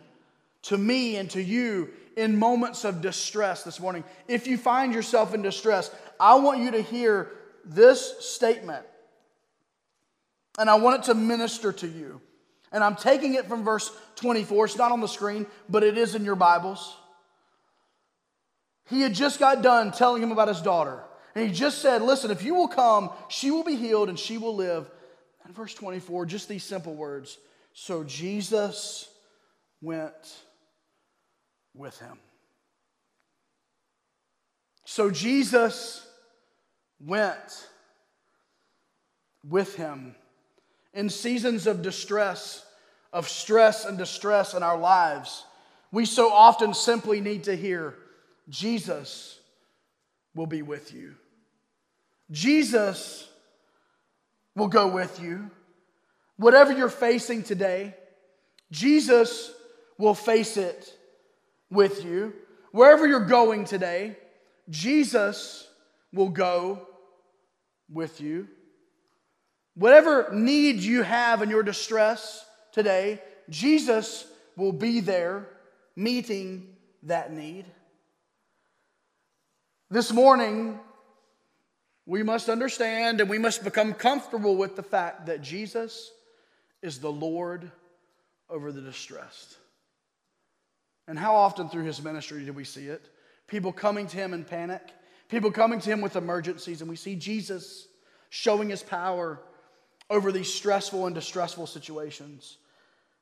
to 0.64 0.78
me 0.78 1.18
and 1.18 1.30
to 1.32 1.42
you 1.42 1.90
in 2.16 2.38
moments 2.38 2.84
of 2.84 3.02
distress 3.02 3.64
this 3.64 3.80
morning. 3.80 4.04
If 4.28 4.48
you 4.48 4.58
find 4.58 4.94
yourself 4.94 5.34
in 5.34 5.42
distress, 5.42 5.92
I 6.20 6.36
want 6.36 6.60
you 6.60 6.72
to 6.72 6.82
hear 6.82 7.32
this 7.66 8.26
statement. 8.26 8.86
And 10.60 10.70
I 10.70 10.76
want 10.76 11.04
it 11.04 11.06
to 11.08 11.16
minister 11.16 11.72
to 11.74 11.88
you. 11.88 12.22
And 12.72 12.84
I'm 12.84 12.96
taking 12.96 13.34
it 13.36 13.46
from 13.46 13.64
verse 13.64 13.92
24. 14.16 14.66
It's 14.66 14.78
not 14.78 14.92
on 14.92 15.02
the 15.02 15.08
screen, 15.08 15.46
but 15.70 15.84
it 15.84 15.98
is 15.98 16.16
in 16.16 16.26
your 16.26 16.36
Bibles. 16.36 16.96
He 18.90 19.02
had 19.02 19.14
just 19.14 19.40
got 19.40 19.62
done 19.62 19.92
telling 19.92 20.22
him 20.22 20.32
about 20.32 20.48
his 20.48 20.62
daughter. 20.62 21.04
And 21.36 21.48
he 21.48 21.54
just 21.54 21.82
said, 21.82 22.02
Listen, 22.02 22.32
if 22.32 22.44
you 22.44 22.54
will 22.54 22.68
come, 22.68 23.12
she 23.28 23.50
will 23.52 23.64
be 23.64 23.76
healed 23.76 24.10
and 24.10 24.20
she 24.20 24.38
will 24.38 24.56
live. 24.56 24.90
And 25.46 25.56
verse 25.56 25.74
24, 25.74 26.26
just 26.26 26.48
these 26.48 26.64
simple 26.64 26.94
words. 26.94 27.38
So 27.74 28.04
Jesus 28.04 29.10
went 29.82 30.14
with 31.76 32.00
him. 32.00 32.18
So 34.86 35.10
Jesus 35.10 36.06
went 37.00 37.68
with 39.48 39.76
him 39.76 40.16
in 40.94 41.10
seasons 41.10 41.68
of 41.68 41.82
distress, 41.82 42.66
of 43.12 43.28
stress 43.28 43.86
and 43.86 43.98
distress 43.98 44.54
in 44.54 44.64
our 44.64 44.78
lives. 44.78 45.46
We 45.92 46.06
so 46.06 46.32
often 46.32 46.74
simply 46.74 47.22
need 47.22 47.46
to 47.46 47.56
hear, 47.56 47.96
Jesus 48.50 49.40
will 50.36 50.48
be 50.48 50.62
with 50.62 50.94
you. 50.94 51.16
Jesus 52.32 53.28
will 54.56 54.68
go 54.68 54.88
with 54.88 55.20
you. 55.22 55.50
Whatever 56.38 56.74
you're 56.74 56.90
facing 56.90 57.44
today, 57.44 57.96
Jesus 58.72 59.52
will 59.98 60.16
face 60.16 60.58
it 60.58 60.98
with 61.74 62.06
you. 62.06 62.34
Wherever 62.72 63.08
you're 63.08 63.26
going 63.26 63.66
today, 63.66 64.18
Jesus 64.70 65.68
will 66.14 66.30
go 66.30 66.88
with 67.92 68.22
you. 68.22 68.48
Whatever 69.76 70.30
need 70.32 70.78
you 70.78 71.02
have 71.02 71.42
in 71.42 71.50
your 71.50 71.64
distress 71.64 72.46
today, 72.72 73.22
Jesus 73.50 74.26
will 74.56 74.72
be 74.72 75.00
there 75.00 75.48
meeting 75.96 76.76
that 77.04 77.32
need. 77.34 77.66
This 79.90 80.12
morning, 80.12 80.80
we 82.06 82.24
must 82.24 82.50
understand 82.50 83.22
and 83.22 83.30
we 83.30 83.38
must 83.38 83.64
become 83.64 83.94
comfortable 83.94 84.56
with 84.56 84.76
the 84.76 84.84
fact 84.84 85.28
that 85.28 85.42
Jesus 85.42 86.12
is 86.82 87.00
the 87.00 87.12
Lord 87.12 87.72
over 88.50 88.72
the 88.72 88.82
distressed. 88.82 89.58
And 91.08 91.20
how 91.20 91.36
often 91.36 91.70
through 91.70 91.84
his 91.84 92.02
ministry 92.02 92.46
do 92.46 92.54
we 92.54 92.64
see 92.64 92.88
it? 92.88 93.10
People 93.48 93.72
coming 93.74 94.08
to 94.08 94.18
him 94.18 94.34
in 94.34 94.44
panic, 94.46 94.82
people 95.30 95.52
coming 95.52 95.80
to 95.80 95.90
him 95.90 96.02
with 96.02 96.16
emergencies, 96.16 96.82
and 96.82 96.90
we 96.90 96.96
see 96.96 97.16
Jesus 97.16 97.88
showing 98.30 98.70
his 98.70 98.82
power 98.82 99.42
over 100.10 100.32
these 100.32 100.52
stressful 100.52 101.06
and 101.06 101.14
distressful 101.14 101.68
situations. 101.68 102.58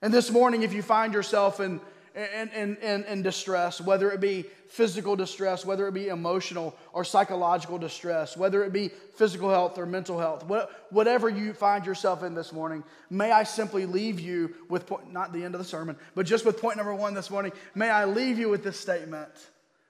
And 0.02 0.14
this 0.14 0.32
morning, 0.32 0.64
if 0.64 0.74
you 0.74 0.82
find 0.82 1.14
yourself 1.14 1.60
in 1.60 1.82
in, 2.16 2.76
in, 2.78 3.04
in 3.06 3.22
distress, 3.22 3.80
whether 3.80 4.12
it 4.12 4.20
be 4.20 4.46
physical 4.68 5.16
distress, 5.16 5.66
whether 5.66 5.88
it 5.88 5.94
be 5.94 6.10
emotional 6.10 6.76
or 6.94 7.04
psychological 7.04 7.78
distress, 7.78 8.36
whether 8.36 8.64
it 8.64 8.74
be 8.74 8.90
physical 9.16 9.50
health 9.50 9.78
or 9.78 9.86
mental 9.86 10.20
health, 10.20 10.46
whatever 10.90 11.30
you 11.30 11.54
find 11.54 11.86
yourself 11.86 12.24
in 12.24 12.34
this 12.34 12.52
morning, 12.52 12.84
may 13.10 13.32
I 13.32 13.44
simply 13.44 13.86
leave 13.86 14.20
you 14.20 14.54
with 14.70 14.88
point, 14.88 15.12
not 15.12 15.34
the 15.34 15.44
end 15.44 15.56
of 15.56 15.60
the 15.60 15.66
sermon, 15.66 15.96
but 16.16 16.26
just 16.26 16.46
with 16.46 16.60
point 16.60 16.78
number 16.78 16.94
one 16.94 17.14
this 17.14 17.30
morning. 17.30 17.52
May 17.76 17.90
I 17.90 18.06
leave 18.06 18.38
you 18.38 18.50
with 18.50 18.64
this 18.64 18.80
statement 18.80 19.32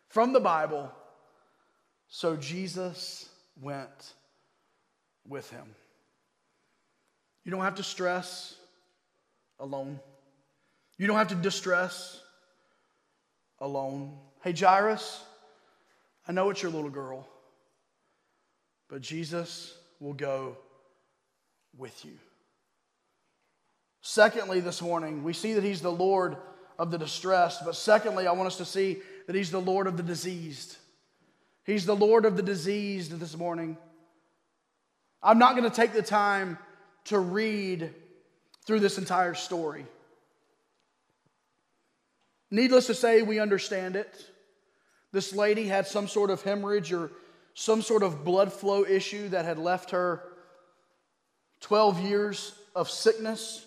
from 0.10 0.34
the 0.34 0.40
Bible. 0.40 0.92
So 2.08 2.36
Jesus 2.36 3.30
went 3.60 4.14
with 5.28 5.50
him. 5.50 5.76
You 7.44 7.52
don't 7.52 7.62
have 7.62 7.76
to 7.76 7.84
stress 7.84 8.56
alone. 9.60 10.00
You 11.02 11.08
don't 11.08 11.18
have 11.18 11.30
to 11.30 11.36
distress 11.36 12.22
alone. 13.58 14.20
Hey, 14.44 14.54
Jairus, 14.54 15.24
I 16.28 16.32
know 16.32 16.52
it's 16.52 16.62
your 16.62 16.72
little 16.72 16.92
girl, 16.92 17.28
but 18.88 19.02
Jesus 19.02 19.76
will 20.00 20.14
go 20.14 20.60
with 21.76 22.06
you. 22.06 22.20
Secondly, 24.02 24.60
this 24.60 24.80
morning, 24.80 25.24
we 25.24 25.34
see 25.34 25.54
that 25.54 25.64
He's 25.64 25.82
the 25.82 25.92
Lord 25.92 26.38
of 26.78 26.92
the 26.92 27.00
distressed, 27.00 27.66
but 27.66 27.76
secondly, 27.76 28.28
I 28.28 28.34
want 28.34 28.46
us 28.46 28.58
to 28.58 28.66
see 28.66 29.00
that 29.26 29.36
He's 29.36 29.50
the 29.50 29.60
Lord 29.60 29.88
of 29.88 29.98
the 29.98 30.04
diseased. 30.04 30.78
He's 31.64 31.88
the 31.88 31.96
Lord 31.96 32.26
of 32.26 32.38
the 32.38 32.44
diseased 32.44 33.20
this 33.20 33.36
morning. 33.36 33.76
I'm 35.24 35.40
not 35.40 35.56
going 35.56 35.68
to 35.68 35.76
take 35.76 35.94
the 35.94 36.04
time 36.04 36.60
to 37.06 37.18
read 37.18 37.92
through 38.68 38.82
this 38.82 39.00
entire 39.00 39.34
story. 39.34 39.88
Needless 42.52 42.88
to 42.88 42.94
say, 42.94 43.22
we 43.22 43.40
understand 43.40 43.96
it. 43.96 44.26
This 45.14 45.34
lady 45.34 45.68
had 45.68 45.88
some 45.88 46.08
sort 46.08 46.30
of 46.30 46.42
hemorrhage 46.42 46.92
or 46.92 47.12
some 47.54 47.82
sort 47.82 48.04
of 48.04 48.24
blood 48.24 48.52
flow 48.52 48.84
issue 48.84 49.30
that 49.30 49.46
had 49.46 49.58
left 49.58 49.92
her 49.92 50.22
12 51.62 52.02
years 52.02 52.54
of 52.76 52.90
sickness. 52.90 53.66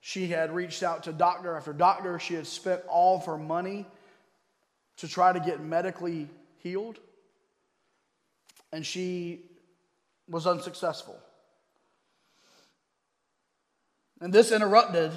She 0.00 0.28
had 0.28 0.54
reached 0.54 0.82
out 0.82 1.04
to 1.04 1.12
doctor 1.12 1.56
after 1.56 1.72
doctor. 1.72 2.18
She 2.18 2.34
had 2.34 2.46
spent 2.46 2.82
all 2.88 3.18
of 3.18 3.26
her 3.26 3.36
money 3.38 3.84
to 4.98 5.08
try 5.08 5.32
to 5.32 5.40
get 5.40 5.60
medically 5.60 6.28
healed. 6.58 6.98
And 8.72 8.86
she 8.86 9.40
was 10.28 10.46
unsuccessful. 10.46 11.18
And 14.20 14.32
this 14.32 14.52
interrupted 14.52 15.12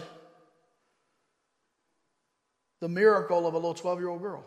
the 2.82 2.90
miracle 2.90 3.48
of 3.48 3.54
a 3.54 3.58
little 3.58 3.74
12 3.74 4.00
year 4.00 4.10
old 4.10 4.22
girl. 4.22 4.44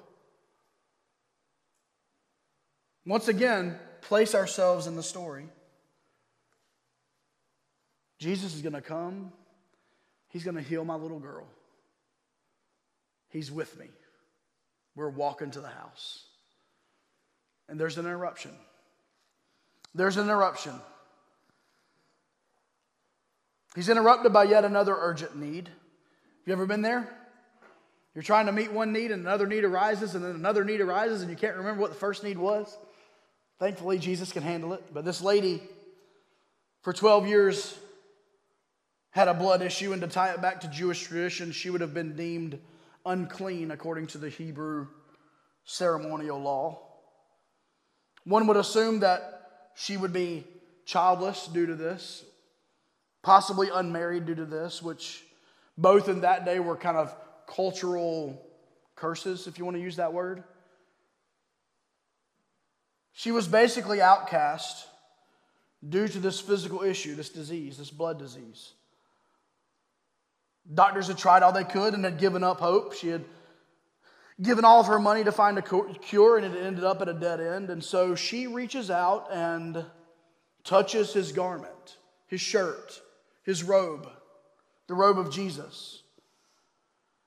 Once 3.06 3.28
again, 3.28 3.78
place 4.02 4.34
ourselves 4.34 4.86
in 4.86 4.96
the 4.96 5.02
story. 5.02 5.46
Jesus 8.18 8.54
is 8.54 8.60
going 8.60 8.74
to 8.74 8.82
come, 8.82 9.32
He's 10.28 10.42
going 10.42 10.56
to 10.56 10.62
heal 10.62 10.84
my 10.84 10.96
little 10.96 11.20
girl. 11.20 11.46
He's 13.28 13.52
with 13.52 13.78
me. 13.78 13.86
We're 14.96 15.08
walking 15.08 15.52
to 15.52 15.60
the 15.60 15.68
house. 15.68 16.24
And 17.68 17.78
there's 17.78 17.98
an 17.98 18.04
interruption. 18.04 18.50
There's 19.94 20.16
an 20.16 20.24
interruption. 20.24 20.72
He's 23.76 23.88
interrupted 23.88 24.32
by 24.32 24.44
yet 24.44 24.64
another 24.64 24.96
urgent 24.98 25.36
need. 25.36 25.68
Have 25.68 26.46
you 26.46 26.52
ever 26.52 26.66
been 26.66 26.82
there? 26.82 27.08
You're 28.14 28.22
trying 28.22 28.46
to 28.46 28.52
meet 28.52 28.72
one 28.72 28.92
need 28.92 29.10
and 29.10 29.22
another 29.22 29.46
need 29.46 29.64
arises, 29.64 30.14
and 30.14 30.24
then 30.24 30.36
another 30.36 30.64
need 30.64 30.80
arises, 30.80 31.22
and 31.22 31.30
you 31.30 31.36
can't 31.36 31.56
remember 31.56 31.80
what 31.80 31.90
the 31.90 31.96
first 31.96 32.22
need 32.22 32.38
was. 32.38 32.76
Thankfully, 33.58 33.98
Jesus 33.98 34.32
can 34.32 34.42
handle 34.42 34.72
it. 34.72 34.84
But 34.92 35.04
this 35.04 35.20
lady, 35.20 35.62
for 36.82 36.92
12 36.92 37.26
years, 37.26 37.76
had 39.10 39.26
a 39.28 39.34
blood 39.34 39.62
issue, 39.62 39.92
and 39.92 40.00
to 40.02 40.08
tie 40.08 40.30
it 40.30 40.40
back 40.40 40.60
to 40.60 40.68
Jewish 40.68 41.02
tradition, 41.02 41.50
she 41.50 41.70
would 41.70 41.80
have 41.80 41.94
been 41.94 42.16
deemed 42.16 42.58
unclean 43.04 43.70
according 43.70 44.06
to 44.08 44.18
the 44.18 44.28
Hebrew 44.28 44.86
ceremonial 45.64 46.40
law. 46.40 46.80
One 48.24 48.46
would 48.46 48.56
assume 48.56 49.00
that 49.00 49.70
she 49.74 49.96
would 49.96 50.12
be 50.12 50.44
childless 50.86 51.46
due 51.46 51.66
to 51.66 51.74
this, 51.74 52.24
possibly 53.22 53.70
unmarried 53.72 54.26
due 54.26 54.34
to 54.36 54.44
this, 54.44 54.82
which 54.82 55.24
both 55.76 56.08
in 56.08 56.20
that 56.20 56.44
day 56.44 56.60
were 56.60 56.76
kind 56.76 56.96
of 56.96 57.14
cultural 57.46 58.40
curses, 58.96 59.46
if 59.46 59.58
you 59.58 59.64
want 59.64 59.76
to 59.76 59.82
use 59.82 59.96
that 59.96 60.12
word. 60.12 60.44
She 63.12 63.30
was 63.30 63.46
basically 63.46 64.00
outcast 64.00 64.86
due 65.88 66.08
to 66.08 66.18
this 66.18 66.40
physical 66.40 66.82
issue, 66.82 67.14
this 67.14 67.28
disease, 67.28 67.78
this 67.78 67.90
blood 67.90 68.18
disease. 68.18 68.72
Doctors 70.72 71.08
had 71.08 71.18
tried 71.18 71.42
all 71.42 71.52
they 71.52 71.64
could 71.64 71.94
and 71.94 72.04
had 72.04 72.18
given 72.18 72.42
up 72.42 72.60
hope. 72.60 72.94
She 72.94 73.08
had 73.08 73.24
given 74.40 74.64
all 74.64 74.80
of 74.80 74.86
her 74.86 74.98
money 74.98 75.22
to 75.24 75.32
find 75.32 75.58
a 75.58 75.62
cure 75.62 76.38
and 76.38 76.46
it 76.46 76.58
ended 76.58 76.84
up 76.84 77.02
at 77.02 77.08
a 77.08 77.14
dead 77.14 77.40
end. 77.40 77.70
And 77.70 77.84
so 77.84 78.14
she 78.14 78.46
reaches 78.46 78.90
out 78.90 79.28
and 79.30 79.84
touches 80.64 81.12
his 81.12 81.32
garment, 81.32 81.98
his 82.26 82.40
shirt, 82.40 83.00
his 83.44 83.62
robe, 83.62 84.08
the 84.88 84.94
robe 84.94 85.18
of 85.18 85.30
Jesus. 85.30 86.03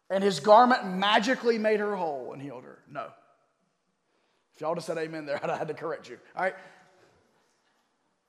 And 0.10 0.24
his 0.24 0.40
garment 0.40 0.86
magically 0.86 1.58
made 1.58 1.80
her 1.80 1.96
whole 1.96 2.34
and 2.34 2.42
healed 2.42 2.64
her. 2.64 2.80
No. 2.90 3.08
If 4.56 4.62
y'all 4.62 4.74
have 4.74 4.84
said 4.84 4.98
amen 4.98 5.26
there, 5.26 5.40
I'd 5.44 5.50
have 5.50 5.60
had 5.60 5.68
to 5.68 5.74
correct 5.74 6.10
you. 6.10 6.18
All 6.36 6.44
right. 6.44 6.56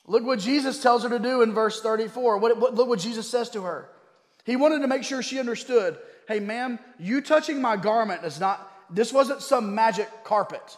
Look 0.07 0.25
what 0.25 0.39
Jesus 0.39 0.83
tells 0.83 1.03
her 1.03 1.11
to 1.11 1.19
do 1.19 1.43
in 1.43 1.53
verse 1.53 1.81
34. 1.81 2.39
What, 2.39 2.59
what, 2.59 2.75
look 2.75 2.89
what 2.89 2.99
Jesus 2.99 3.29
says 3.29 3.51
to 3.51 3.63
her. 3.63 3.91
He 4.45 4.57
wanted 4.57 4.81
to 4.81 4.89
make 4.89 5.05
sure 5.05 5.23
she 5.23 5.39
understood 5.39 5.99
hey, 6.29 6.41
ma'am, 6.41 6.79
you 6.99 7.23
touching 7.23 7.61
my 7.61 7.75
garment 7.75 8.23
is 8.23 8.39
not, 8.39 8.71
this 8.91 9.15
wasn't 9.15 9.41
some 9.41 9.75
magic 9.75 10.09
carpet. 10.25 10.77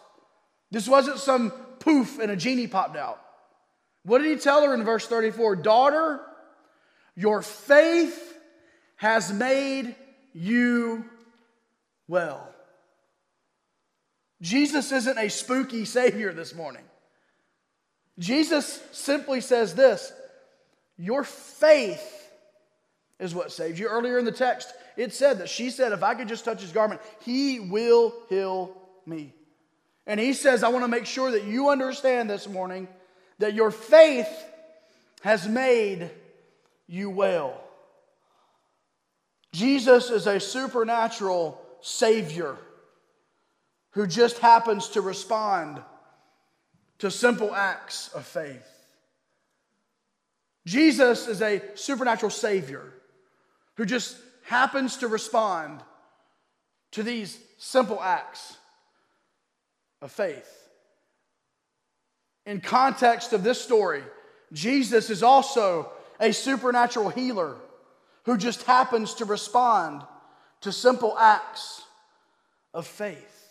This 0.70 0.86
wasn't 0.86 1.18
some 1.18 1.50
poof 1.80 2.20
and 2.20 2.30
a 2.30 2.36
genie 2.36 2.68
popped 2.68 2.96
out. 2.96 3.20
What 4.04 4.18
did 4.18 4.30
he 4.30 4.36
tell 4.36 4.62
her 4.64 4.72
in 4.72 4.84
verse 4.84 5.06
34? 5.08 5.56
Daughter, 5.56 6.20
your 7.16 7.42
faith 7.42 8.38
has 8.96 9.32
made 9.32 9.96
you 10.32 11.04
well. 12.08 12.48
Jesus 14.42 14.90
isn't 14.92 15.18
a 15.18 15.28
spooky 15.28 15.84
Savior 15.84 16.32
this 16.32 16.54
morning. 16.54 16.82
Jesus 18.18 18.82
simply 18.92 19.40
says 19.40 19.74
this 19.74 20.12
Your 20.96 21.24
faith 21.24 22.30
is 23.18 23.34
what 23.34 23.52
saves 23.52 23.78
you. 23.78 23.88
Earlier 23.88 24.18
in 24.18 24.24
the 24.24 24.32
text, 24.32 24.72
it 24.96 25.12
said 25.12 25.38
that 25.38 25.48
she 25.48 25.70
said, 25.70 25.92
If 25.92 26.02
I 26.02 26.14
could 26.14 26.28
just 26.28 26.44
touch 26.44 26.60
his 26.60 26.72
garment, 26.72 27.00
he 27.20 27.60
will 27.60 28.14
heal 28.28 28.76
me. 29.06 29.34
And 30.06 30.18
he 30.18 30.32
says, 30.32 30.62
I 30.62 30.68
want 30.68 30.84
to 30.84 30.88
make 30.88 31.06
sure 31.06 31.30
that 31.30 31.44
you 31.44 31.68
understand 31.68 32.28
this 32.28 32.48
morning 32.48 32.88
that 33.38 33.54
your 33.54 33.70
faith 33.70 34.28
has 35.22 35.46
made 35.46 36.10
you 36.86 37.10
well. 37.10 37.62
Jesus 39.52 40.10
is 40.10 40.26
a 40.26 40.38
supernatural 40.38 41.60
Savior 41.80 42.56
who 43.92 44.06
just 44.06 44.38
happens 44.38 44.88
to 44.90 45.00
respond 45.00 45.82
to 46.98 47.10
simple 47.10 47.54
acts 47.54 48.08
of 48.14 48.24
faith. 48.24 48.66
Jesus 50.66 51.26
is 51.26 51.42
a 51.42 51.62
supernatural 51.74 52.30
Savior 52.30 52.92
who 53.76 53.84
just 53.84 54.16
happens 54.44 54.98
to 54.98 55.08
respond 55.08 55.80
to 56.92 57.02
these 57.02 57.38
simple 57.58 58.00
acts 58.00 58.56
of 60.02 60.12
faith. 60.12 60.68
In 62.46 62.60
context 62.60 63.32
of 63.32 63.42
this 63.42 63.60
story, 63.60 64.02
Jesus 64.52 65.10
is 65.10 65.22
also 65.22 65.90
a 66.20 66.32
supernatural 66.32 67.08
healer 67.08 67.56
who 68.24 68.36
just 68.36 68.62
happens 68.64 69.14
to 69.14 69.24
respond 69.24 70.02
to 70.60 70.72
simple 70.72 71.16
acts 71.18 71.82
of 72.74 72.86
faith. 72.86 73.48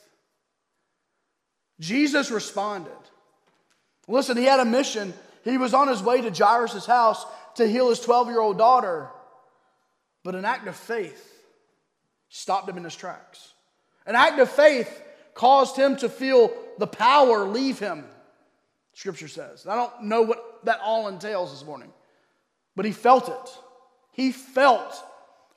Jesus 1.79 2.29
responded. 2.29 2.91
Listen, 4.07 4.37
he 4.37 4.43
had 4.45 4.59
a 4.59 4.65
mission. 4.65 5.13
He 5.43 5.57
was 5.57 5.73
on 5.73 5.87
his 5.87 6.03
way 6.03 6.21
to 6.21 6.29
Jairus' 6.29 6.85
house 6.85 7.25
to 7.55 7.67
heal 7.67 7.89
his 7.89 7.99
12 7.99 8.27
year 8.27 8.39
old 8.39 8.57
daughter, 8.57 9.09
but 10.23 10.35
an 10.35 10.45
act 10.45 10.67
of 10.67 10.75
faith 10.75 11.25
stopped 12.29 12.69
him 12.69 12.77
in 12.77 12.83
his 12.83 12.95
tracks. 12.95 13.53
An 14.05 14.15
act 14.15 14.39
of 14.39 14.49
faith 14.49 15.01
caused 15.33 15.77
him 15.77 15.95
to 15.97 16.09
feel 16.09 16.51
the 16.77 16.87
power 16.87 17.45
leave 17.45 17.79
him, 17.79 18.05
scripture 18.93 19.27
says. 19.27 19.65
I 19.67 19.75
don't 19.75 20.03
know 20.03 20.23
what 20.23 20.65
that 20.65 20.79
all 20.83 21.07
entails 21.07 21.51
this 21.51 21.65
morning, 21.65 21.91
but 22.75 22.85
he 22.85 22.91
felt 22.91 23.29
it. 23.29 23.57
He 24.19 24.33
felt 24.33 25.01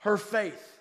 her 0.02 0.16
faith. 0.16 0.78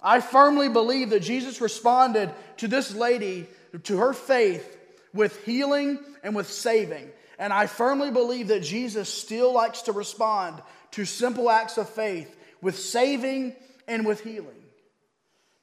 I 0.00 0.20
firmly 0.22 0.70
believe 0.70 1.10
that 1.10 1.20
Jesus 1.20 1.60
responded 1.60 2.30
to 2.56 2.66
this 2.66 2.94
lady, 2.94 3.46
to 3.82 3.98
her 3.98 4.14
faith, 4.14 4.78
with 5.12 5.44
healing 5.44 5.98
and 6.22 6.34
with 6.34 6.50
saving. 6.50 7.10
And 7.38 7.52
I 7.52 7.66
firmly 7.66 8.10
believe 8.10 8.48
that 8.48 8.62
Jesus 8.62 9.10
still 9.10 9.52
likes 9.52 9.82
to 9.82 9.92
respond 9.92 10.62
to 10.92 11.04
simple 11.04 11.50
acts 11.50 11.76
of 11.76 11.90
faith 11.90 12.34
with 12.62 12.78
saving 12.78 13.54
and 13.86 14.06
with 14.06 14.24
healing. 14.24 14.64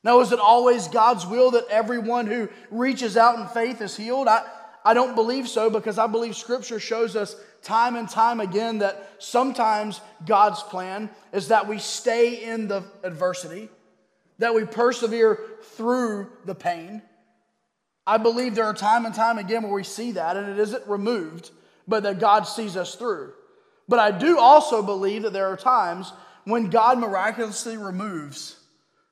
Now, 0.03 0.19
is 0.21 0.31
it 0.31 0.37
always 0.37 0.89
God's 0.89 1.25
will 1.25 1.49
that 1.51 1.65
everyone 1.71 2.27
who 2.27 2.49
reaches 2.69 3.17
out 3.17 3.39
in 3.39 3.47
faith 3.47 3.81
is 3.81 3.97
healed? 3.97 4.27
I, 4.27 4.45
I 4.85 4.93
don't 4.93 5.15
believe 5.15 5.47
so 5.47 5.71
because 5.71 5.97
I 5.97 6.05
believe 6.05 6.35
Scripture 6.35 6.79
shows 6.79 7.15
us 7.15 7.35
time 7.65 7.95
and 7.95 8.07
time 8.07 8.39
again 8.39 8.77
that 8.77 9.09
sometimes 9.19 9.99
God's 10.25 10.61
plan 10.63 11.09
is 11.33 11.49
that 11.49 11.67
we 11.67 11.79
stay 11.79 12.43
in 12.45 12.67
the 12.67 12.83
adversity, 13.03 13.69
that 14.37 14.53
we 14.53 14.65
persevere 14.65 15.39
through 15.75 16.29
the 16.45 16.55
pain. 16.55 17.01
I 18.07 18.17
believe 18.17 18.53
there 18.53 18.65
are 18.65 18.73
time 18.73 19.05
and 19.05 19.15
time 19.15 19.39
again 19.39 19.63
where 19.63 19.73
we 19.73 19.83
see 19.83 20.11
that 20.11 20.37
and 20.37 20.47
it 20.47 20.59
isn't 20.59 20.87
removed, 20.87 21.49
but 21.87 22.03
that 22.03 22.19
God 22.19 22.43
sees 22.43 22.77
us 22.77 22.95
through. 22.95 23.33
But 23.87 23.99
I 23.99 24.11
do 24.11 24.37
also 24.39 24.83
believe 24.83 25.23
that 25.23 25.33
there 25.33 25.47
are 25.47 25.57
times 25.57 26.13
when 26.43 26.69
God 26.69 26.99
miraculously 26.99 27.77
removes 27.77 28.57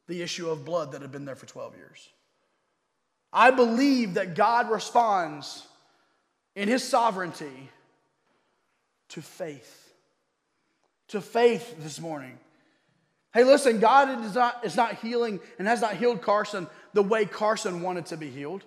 the 0.08 0.22
issue 0.22 0.50
of 0.50 0.63
blood 0.63 0.92
that 0.92 1.02
had 1.02 1.12
been 1.12 1.26
there 1.26 1.36
for 1.36 1.48
12 1.48 1.76
years. 1.76 2.10
I 3.32 3.50
believe 3.50 4.13
that 4.13 4.36
God 4.36 4.70
responds 4.70 5.66
in 6.56 6.68
his 6.68 6.84
sovereignty 6.84 7.70
to 9.13 9.21
faith. 9.21 9.93
To 11.10 11.21
faith 11.21 11.76
this 11.80 11.99
morning. 11.99 12.38
Hey, 13.32 13.43
listen, 13.43 13.80
God 13.80 14.26
is 14.26 14.34
not, 14.34 14.65
is 14.65 14.76
not 14.76 14.95
healing 14.95 15.39
and 15.60 15.67
has 15.67 15.82
not 15.82 15.95
healed 15.95 16.21
Carson 16.23 16.67
the 16.93 17.04
way 17.04 17.26
Carson 17.26 17.82
wanted 17.82 18.08
to 18.08 18.17
be 18.17 18.30
healed. 18.30 18.63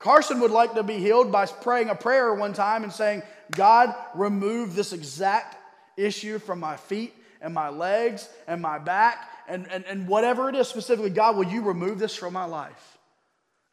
Carson 0.00 0.40
would 0.40 0.50
like 0.50 0.74
to 0.74 0.82
be 0.82 0.98
healed 0.98 1.30
by 1.30 1.46
praying 1.46 1.90
a 1.90 1.94
prayer 1.94 2.34
one 2.34 2.52
time 2.54 2.82
and 2.82 2.92
saying, 2.92 3.22
God, 3.52 3.94
remove 4.14 4.74
this 4.74 4.92
exact 4.92 5.56
issue 5.96 6.40
from 6.40 6.58
my 6.58 6.76
feet 6.76 7.14
and 7.40 7.54
my 7.54 7.68
legs 7.68 8.28
and 8.48 8.60
my 8.60 8.78
back 8.80 9.28
and, 9.48 9.70
and, 9.70 9.84
and 9.84 10.08
whatever 10.08 10.48
it 10.48 10.56
is 10.56 10.66
specifically. 10.66 11.10
God, 11.10 11.36
will 11.36 11.46
you 11.46 11.62
remove 11.62 12.00
this 12.00 12.16
from 12.16 12.32
my 12.32 12.44
life? 12.46 12.98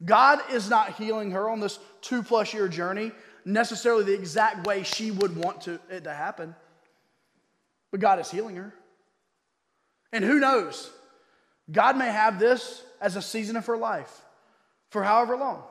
God 0.06 0.40
is 0.52 0.70
not 0.70 0.96
healing 0.96 1.32
her 1.32 1.50
on 1.50 1.60
this 1.60 1.80
two 2.02 2.22
plus 2.22 2.54
year 2.54 2.68
journey 2.68 3.12
necessarily 3.46 4.04
the 4.04 4.14
exact 4.14 4.68
way 4.68 4.84
she 4.84 5.12
would 5.12 5.36
want 5.36 5.62
to, 5.62 5.80
it 5.90 6.04
to 6.06 6.14
happen, 6.14 6.56
but 7.92 8.00
God 8.00 8.20
is 8.20 8.30
healing 8.32 8.56
her. 8.56 8.74
And 10.12 10.24
who 10.24 10.40
knows? 10.40 10.90
God 11.72 11.98
may 11.98 12.12
have 12.12 12.40
this 12.40 12.84
as 13.00 13.16
a 13.16 13.22
season 13.22 13.56
of 13.56 13.66
her 13.68 13.78
life 13.78 14.22
for 14.90 15.04
however 15.04 15.38
long. 15.38 15.64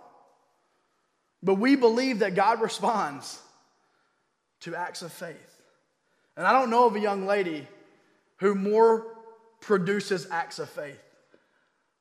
But 1.43 1.55
we 1.55 1.77
believe 1.77 2.21
that 2.21 2.35
God 2.35 2.61
responds 2.61 3.41
to 4.61 4.75
acts 4.75 5.03
of 5.03 5.13
faith. 5.13 5.63
And 6.37 6.47
I 6.47 6.53
don't 6.53 6.71
know 6.71 6.87
of 6.87 6.97
a 6.97 7.01
young 7.01 7.27
lady 7.27 7.67
who 8.37 8.55
more 8.55 9.07
produces 9.61 10.27
acts 10.31 10.59
of 10.59 10.69
faith 10.69 11.01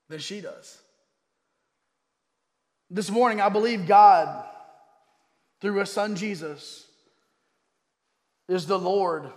than 0.08 0.20
she 0.20 0.42
does. 0.42 0.78
This 2.90 3.10
morning, 3.10 3.40
I 3.40 3.50
believe 3.50 3.86
God, 3.86 4.46
through 5.62 5.80
his 5.80 5.92
son 5.92 6.16
Jesus, 6.16 6.86
is 8.48 8.66
the 8.66 8.80
Lord 8.80 9.30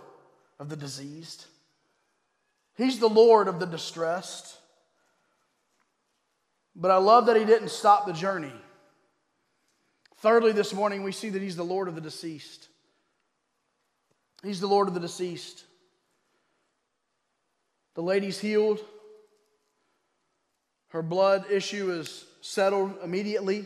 of 0.59 0.69
the 0.69 0.75
diseased. 0.75 1.45
He's 2.75 2.99
the 2.99 3.09
Lord 3.09 3.47
of 3.47 3.59
the 3.59 3.67
distressed. 3.67 4.57
But 6.75 6.91
I 6.91 6.97
love 6.97 7.27
that 7.27 7.37
he 7.37 7.45
didn't 7.45 7.69
stop 7.69 8.05
the 8.05 8.13
journey. 8.13 8.53
Thirdly, 10.17 10.53
this 10.53 10.73
morning, 10.73 11.03
we 11.03 11.11
see 11.11 11.29
that 11.29 11.41
he's 11.41 11.55
the 11.55 11.63
Lord 11.63 11.87
of 11.87 11.95
the 11.95 12.01
deceased. 12.01 12.67
He's 14.41 14.59
the 14.59 14.67
Lord 14.67 14.87
of 14.87 14.93
the 14.93 14.99
deceased. 14.99 15.63
The 17.95 18.01
lady's 18.01 18.39
healed. 18.39 18.79
Her 20.89 21.01
blood 21.01 21.45
issue 21.51 21.91
is 21.91 22.25
settled 22.41 22.95
immediately. 23.03 23.65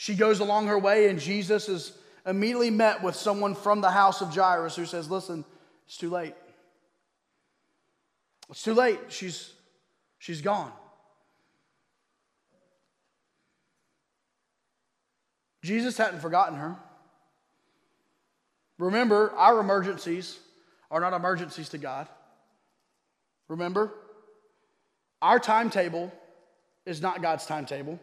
She 0.00 0.14
goes 0.14 0.40
along 0.40 0.68
her 0.68 0.78
way, 0.78 1.10
and 1.10 1.20
Jesus 1.20 1.68
is 1.68 1.92
immediately 2.24 2.70
met 2.70 3.02
with 3.02 3.14
someone 3.14 3.54
from 3.54 3.82
the 3.82 3.90
house 3.90 4.22
of 4.22 4.34
Jairus 4.34 4.74
who 4.74 4.86
says, 4.86 5.10
Listen, 5.10 5.44
it's 5.84 5.98
too 5.98 6.08
late. 6.08 6.32
It's 8.48 8.62
too 8.62 8.72
late. 8.72 8.98
She's, 9.08 9.52
she's 10.18 10.40
gone. 10.40 10.72
Jesus 15.62 15.98
hadn't 15.98 16.20
forgotten 16.20 16.56
her. 16.56 16.76
Remember, 18.78 19.32
our 19.32 19.60
emergencies 19.60 20.38
are 20.90 21.00
not 21.00 21.12
emergencies 21.12 21.68
to 21.68 21.78
God. 21.78 22.08
Remember, 23.48 23.92
our 25.20 25.38
timetable 25.38 26.10
is 26.86 27.02
not 27.02 27.20
God's 27.20 27.44
timetable. 27.44 28.00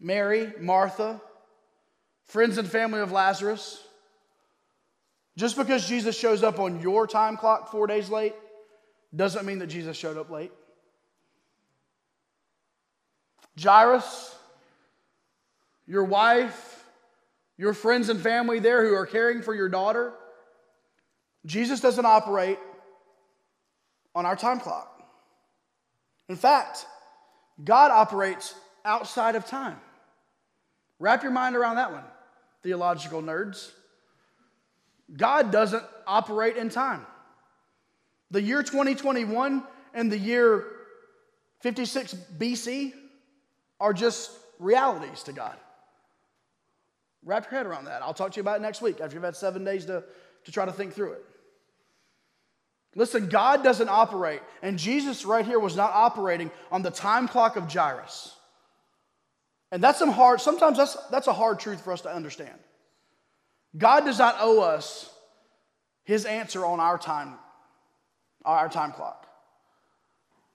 Mary, 0.00 0.52
Martha, 0.60 1.20
friends 2.26 2.58
and 2.58 2.68
family 2.68 3.00
of 3.00 3.12
Lazarus, 3.12 3.82
just 5.36 5.56
because 5.56 5.88
Jesus 5.88 6.18
shows 6.18 6.42
up 6.42 6.58
on 6.58 6.80
your 6.80 7.06
time 7.06 7.36
clock 7.36 7.70
four 7.70 7.86
days 7.86 8.10
late 8.10 8.34
doesn't 9.14 9.46
mean 9.46 9.58
that 9.60 9.68
Jesus 9.68 9.96
showed 9.96 10.18
up 10.18 10.30
late. 10.30 10.52
Jairus, 13.60 14.34
your 15.86 16.04
wife, 16.04 16.84
your 17.56 17.72
friends 17.72 18.08
and 18.08 18.20
family 18.20 18.58
there 18.58 18.86
who 18.86 18.94
are 18.94 19.06
caring 19.06 19.42
for 19.42 19.54
your 19.54 19.68
daughter. 19.68 20.12
Jesus 21.46 21.80
doesn't 21.80 22.04
operate 22.04 22.58
on 24.14 24.26
our 24.26 24.36
time 24.36 24.60
clock. 24.60 25.02
In 26.28 26.36
fact, 26.36 26.86
God 27.64 27.90
operates 27.90 28.54
outside 28.84 29.34
of 29.34 29.46
time. 29.46 29.78
Wrap 30.98 31.22
your 31.22 31.32
mind 31.32 31.56
around 31.56 31.76
that 31.76 31.92
one, 31.92 32.04
theological 32.62 33.22
nerds. 33.22 33.70
God 35.16 35.50
doesn't 35.50 35.82
operate 36.06 36.56
in 36.56 36.68
time. 36.68 37.06
The 38.30 38.42
year 38.42 38.62
2021 38.62 39.62
and 39.94 40.12
the 40.12 40.18
year 40.18 40.66
56 41.60 42.14
BC 42.38 42.92
are 43.80 43.92
just 43.92 44.30
realities 44.58 45.22
to 45.24 45.32
God. 45.32 45.56
Wrap 47.24 47.50
your 47.50 47.58
head 47.58 47.66
around 47.66 47.86
that. 47.86 48.02
I'll 48.02 48.14
talk 48.14 48.32
to 48.32 48.36
you 48.36 48.42
about 48.42 48.58
it 48.58 48.62
next 48.62 48.82
week 48.82 49.00
after 49.00 49.14
you've 49.14 49.24
had 49.24 49.36
seven 49.36 49.64
days 49.64 49.86
to, 49.86 50.04
to 50.44 50.52
try 50.52 50.64
to 50.64 50.72
think 50.72 50.94
through 50.94 51.12
it. 51.12 51.24
Listen, 52.94 53.28
God 53.28 53.62
doesn't 53.62 53.88
operate, 53.88 54.40
and 54.62 54.78
Jesus 54.78 55.24
right 55.24 55.44
here 55.44 55.58
was 55.58 55.76
not 55.76 55.92
operating 55.92 56.50
on 56.72 56.82
the 56.82 56.90
time 56.90 57.28
clock 57.28 57.56
of 57.56 57.72
Jairus. 57.72 58.34
And 59.70 59.82
that's 59.82 59.98
some 59.98 60.10
hard, 60.10 60.40
sometimes 60.40 60.78
that's, 60.78 60.96
that's 61.10 61.26
a 61.26 61.32
hard 61.32 61.58
truth 61.58 61.82
for 61.82 61.92
us 61.92 62.02
to 62.02 62.14
understand. 62.14 62.58
God 63.76 64.04
does 64.04 64.18
not 64.18 64.36
owe 64.40 64.60
us 64.60 65.12
his 66.04 66.24
answer 66.24 66.64
on 66.64 66.80
our 66.80 66.96
time, 66.96 67.34
our 68.44 68.68
time 68.68 68.92
clock. 68.92 69.26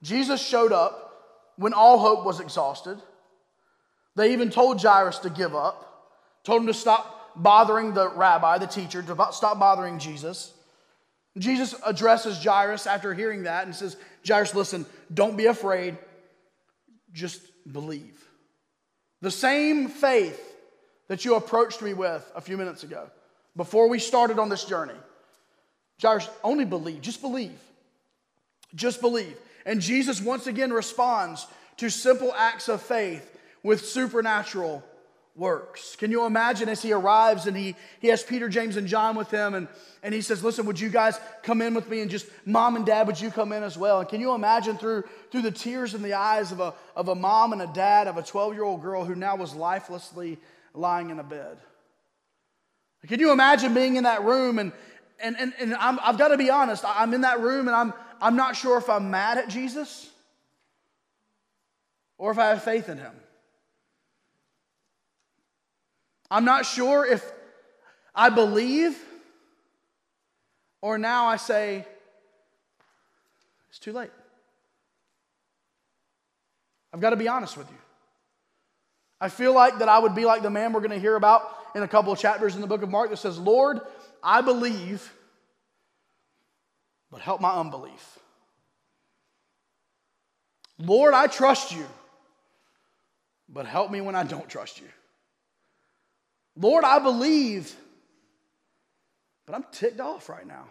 Jesus 0.02 0.44
showed 0.44 0.72
up 0.72 1.52
when 1.56 1.72
all 1.72 1.98
hope 1.98 2.24
was 2.24 2.40
exhausted. 2.40 2.98
They 4.16 4.32
even 4.32 4.50
told 4.50 4.82
Jairus 4.82 5.20
to 5.20 5.30
give 5.30 5.54
up 5.54 5.94
told 6.44 6.60
him 6.60 6.66
to 6.68 6.74
stop 6.74 7.32
bothering 7.34 7.94
the 7.94 8.08
rabbi, 8.10 8.58
the 8.58 8.66
teacher, 8.66 9.02
to 9.02 9.28
stop 9.32 9.58
bothering 9.58 9.98
Jesus. 9.98 10.52
Jesus 11.36 11.74
addresses 11.84 12.42
Jairus 12.44 12.86
after 12.86 13.12
hearing 13.12 13.44
that 13.44 13.64
and 13.64 13.74
says, 13.74 13.96
Jairus, 14.26 14.54
listen, 14.54 14.86
don't 15.12 15.36
be 15.36 15.46
afraid, 15.46 15.98
just 17.12 17.40
believe. 17.70 18.22
The 19.24 19.30
same 19.30 19.88
faith 19.88 20.38
that 21.08 21.24
you 21.24 21.36
approached 21.36 21.80
me 21.80 21.94
with 21.94 22.30
a 22.36 22.42
few 22.42 22.58
minutes 22.58 22.82
ago, 22.82 23.08
before 23.56 23.88
we 23.88 23.98
started 23.98 24.38
on 24.38 24.50
this 24.50 24.66
journey. 24.66 24.92
Jairus, 26.02 26.28
only 26.42 26.66
believe, 26.66 27.00
just 27.00 27.22
believe. 27.22 27.58
Just 28.74 29.00
believe. 29.00 29.34
And 29.64 29.80
Jesus 29.80 30.20
once 30.20 30.46
again 30.46 30.74
responds 30.74 31.46
to 31.78 31.88
simple 31.88 32.34
acts 32.34 32.68
of 32.68 32.82
faith 32.82 33.26
with 33.62 33.86
supernatural 33.86 34.84
works. 35.36 35.96
Can 35.96 36.10
you 36.10 36.26
imagine 36.26 36.68
as 36.68 36.80
he 36.80 36.92
arrives 36.92 37.46
and 37.46 37.56
he, 37.56 37.74
he 38.00 38.08
has 38.08 38.22
Peter, 38.22 38.48
James, 38.48 38.76
and 38.76 38.86
John 38.86 39.16
with 39.16 39.30
him 39.30 39.54
and, 39.54 39.68
and 40.02 40.14
he 40.14 40.20
says, 40.20 40.44
Listen, 40.44 40.66
would 40.66 40.78
you 40.78 40.88
guys 40.88 41.18
come 41.42 41.60
in 41.60 41.74
with 41.74 41.88
me? 41.88 42.00
And 42.00 42.10
just 42.10 42.26
mom 42.44 42.76
and 42.76 42.86
dad, 42.86 43.06
would 43.06 43.20
you 43.20 43.30
come 43.30 43.52
in 43.52 43.62
as 43.62 43.76
well? 43.76 44.00
And 44.00 44.08
can 44.08 44.20
you 44.20 44.34
imagine 44.34 44.76
through, 44.76 45.04
through 45.30 45.42
the 45.42 45.50
tears 45.50 45.94
in 45.94 46.02
the 46.02 46.14
eyes 46.14 46.52
of 46.52 46.60
a, 46.60 46.74
of 46.94 47.08
a 47.08 47.14
mom 47.14 47.52
and 47.52 47.62
a 47.62 47.66
dad 47.66 48.06
of 48.06 48.16
a 48.16 48.22
12 48.22 48.54
year 48.54 48.64
old 48.64 48.82
girl 48.82 49.04
who 49.04 49.14
now 49.14 49.36
was 49.36 49.54
lifelessly 49.54 50.38
lying 50.72 51.10
in 51.10 51.18
a 51.18 51.24
bed? 51.24 51.58
Can 53.08 53.20
you 53.20 53.32
imagine 53.32 53.74
being 53.74 53.96
in 53.96 54.04
that 54.04 54.22
room 54.24 54.58
and, 54.58 54.72
and, 55.20 55.36
and, 55.38 55.52
and 55.60 55.74
i 55.74 55.92
have 55.92 56.16
got 56.16 56.28
to 56.28 56.38
be 56.38 56.50
honest, 56.50 56.84
I'm 56.86 57.12
in 57.12 57.22
that 57.22 57.40
room 57.40 57.68
and 57.68 57.76
I'm, 57.76 57.92
I'm 58.20 58.36
not 58.36 58.56
sure 58.56 58.78
if 58.78 58.88
I'm 58.88 59.10
mad 59.10 59.36
at 59.38 59.48
Jesus 59.48 60.08
or 62.18 62.30
if 62.30 62.38
I 62.38 62.48
have 62.48 62.62
faith 62.62 62.88
in 62.88 62.98
him. 62.98 63.12
I'm 66.34 66.44
not 66.44 66.66
sure 66.66 67.06
if 67.06 67.24
I 68.12 68.28
believe 68.28 68.98
or 70.82 70.98
now 70.98 71.26
I 71.26 71.36
say, 71.36 71.86
it's 73.68 73.78
too 73.78 73.92
late. 73.92 74.10
I've 76.92 76.98
got 76.98 77.10
to 77.10 77.16
be 77.16 77.28
honest 77.28 77.56
with 77.56 77.70
you. 77.70 77.76
I 79.20 79.28
feel 79.28 79.54
like 79.54 79.78
that 79.78 79.88
I 79.88 80.00
would 80.00 80.16
be 80.16 80.24
like 80.24 80.42
the 80.42 80.50
man 80.50 80.72
we're 80.72 80.80
going 80.80 80.90
to 80.90 80.98
hear 80.98 81.14
about 81.14 81.42
in 81.76 81.84
a 81.84 81.88
couple 81.88 82.12
of 82.12 82.18
chapters 82.18 82.56
in 82.56 82.60
the 82.60 82.66
book 82.66 82.82
of 82.82 82.90
Mark 82.90 83.10
that 83.10 83.18
says, 83.18 83.38
Lord, 83.38 83.80
I 84.20 84.40
believe, 84.40 85.08
but 87.12 87.20
help 87.20 87.40
my 87.40 87.52
unbelief. 87.52 88.18
Lord, 90.80 91.14
I 91.14 91.28
trust 91.28 91.70
you, 91.70 91.86
but 93.48 93.66
help 93.66 93.92
me 93.92 94.00
when 94.00 94.16
I 94.16 94.24
don't 94.24 94.48
trust 94.48 94.80
you. 94.80 94.88
Lord, 96.56 96.84
I 96.84 96.98
believe, 96.98 97.74
but 99.46 99.54
I'm 99.54 99.64
ticked 99.72 100.00
off 100.00 100.28
right 100.28 100.46
now. 100.46 100.66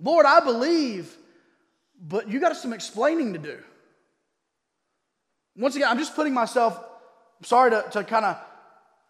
Lord, 0.00 0.26
I 0.26 0.40
believe, 0.40 1.12
but 2.00 2.28
you 2.28 2.40
got 2.40 2.56
some 2.56 2.72
explaining 2.72 3.32
to 3.32 3.38
do. 3.38 3.58
Once 5.56 5.74
again, 5.74 5.88
I'm 5.88 5.98
just 5.98 6.14
putting 6.14 6.32
myself, 6.32 6.78
sorry 7.42 7.72
to, 7.72 7.84
to 7.92 8.04
kind 8.04 8.24
of 8.24 8.38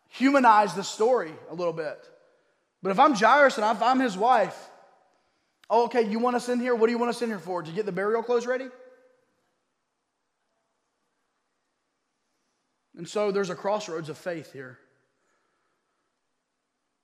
humanize 0.08 0.74
the 0.74 0.82
story 0.82 1.32
a 1.50 1.54
little 1.54 1.74
bit. 1.74 1.98
But 2.82 2.90
if 2.90 2.98
I'm 2.98 3.14
Jairus 3.14 3.58
and 3.58 3.76
if 3.76 3.82
I'm 3.82 4.00
his 4.00 4.16
wife, 4.16 4.56
oh, 5.68 5.84
okay, 5.84 6.08
you 6.08 6.18
want 6.18 6.36
us 6.36 6.48
in 6.48 6.60
here? 6.60 6.74
What 6.74 6.86
do 6.86 6.92
you 6.92 6.98
want 6.98 7.10
us 7.10 7.20
in 7.20 7.28
here 7.28 7.38
for? 7.38 7.62
To 7.62 7.70
get 7.70 7.84
the 7.84 7.92
burial 7.92 8.22
clothes 8.22 8.46
ready? 8.46 8.68
And 12.96 13.06
so 13.06 13.30
there's 13.30 13.50
a 13.50 13.54
crossroads 13.54 14.08
of 14.08 14.16
faith 14.16 14.52
here. 14.52 14.78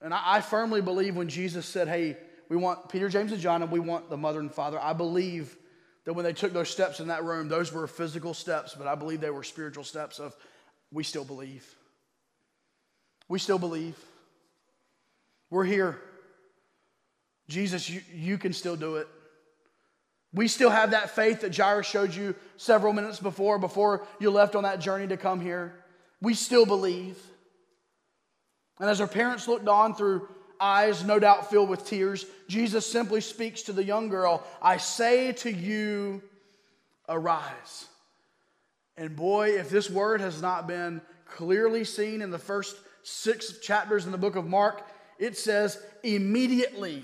And 0.05 0.13
I, 0.13 0.21
I, 0.35 0.41
firmly 0.43 0.83
believe 0.83 1.17
when 1.17 1.31
Jesus 1.31 1.65
said, 1.65 1.89
hey, 1.89 2.19
we 2.51 2.59
want 2.59 2.91
Peter, 2.91 3.09
James, 3.09 3.33
and 3.33 3.41
John, 3.41 3.63
and 3.63 3.73
we 3.73 3.81
want 3.81 4.11
the 4.11 4.19
mother 4.19 4.39
and 4.39 4.53
father, 4.53 4.79
I 4.79 4.93
believe 4.93 5.57
that 6.05 6.13
when 6.13 6.27
they 6.27 6.35
took 6.35 6.53
those 6.53 6.69
steps 6.69 7.01
in 7.01 7.09
that 7.09 7.25
room, 7.25 7.49
those 7.49 7.73
were 7.73 7.87
physical 7.87 8.35
steps, 8.35 8.75
but 8.75 8.87
I 8.87 8.97
believe 8.97 9.23
they 9.23 9.31
were 9.31 9.43
spiritual 9.43 9.83
steps 9.83 10.19
of 10.19 10.37
we 10.93 11.05
still 11.05 11.25
believe. 11.25 11.67
We 13.29 13.39
still 13.39 13.59
believe. 13.59 13.97
We're 15.49 15.65
here. 15.65 15.99
Jesus, 17.49 17.89
you, 17.89 18.03
you 18.15 18.37
can 18.37 18.53
still 18.53 18.77
do 18.77 18.97
it. 18.97 19.09
We 20.35 20.49
still 20.49 20.71
have 20.71 20.91
that 20.91 21.11
faith 21.11 21.41
that 21.41 21.57
Jairus 21.57 21.87
showed 21.87 22.15
you 22.15 22.35
several 22.59 22.93
minutes 22.93 23.21
before, 23.21 23.59
before 23.59 24.07
you 24.21 24.31
left 24.31 24.55
on 24.55 24.65
that 24.65 24.81
journey 24.81 25.07
to 25.07 25.17
come 25.17 25.41
here. 25.41 25.73
We 26.21 26.35
still 26.35 26.67
believe. 26.67 27.17
And 28.81 28.91
as 28.91 28.99
her 28.99 29.07
parents 29.07 29.47
looked 29.49 29.69
on 29.69 29.95
through 29.95 30.29
eyes 30.61 31.05
no 31.05 31.19
doubt 31.19 31.51
filled 31.51 31.69
with 31.69 31.87
tears, 31.87 32.25
Jesus 32.49 32.87
simply 32.87 33.21
speaks 33.21 33.63
to 33.63 33.73
the 33.73 33.85
young 33.85 34.09
girl 34.09 34.45
I 34.61 34.79
say 34.79 35.33
to 35.33 35.53
you, 35.53 36.23
arise. 37.09 37.87
And 38.97 39.17
boy, 39.17 39.59
if 39.59 39.71
this 39.71 39.91
word 39.91 40.21
has 40.21 40.41
not 40.41 40.67
been 40.67 41.01
clearly 41.27 41.85
seen 41.85 42.23
in 42.23 42.31
the 42.31 42.39
first 42.39 42.77
six 43.03 43.59
chapters 43.59 44.07
in 44.07 44.13
the 44.13 44.19
book 44.19 44.37
of 44.37 44.47
Mark, 44.47 44.87
it 45.19 45.37
says, 45.37 45.79
immediately 46.03 47.03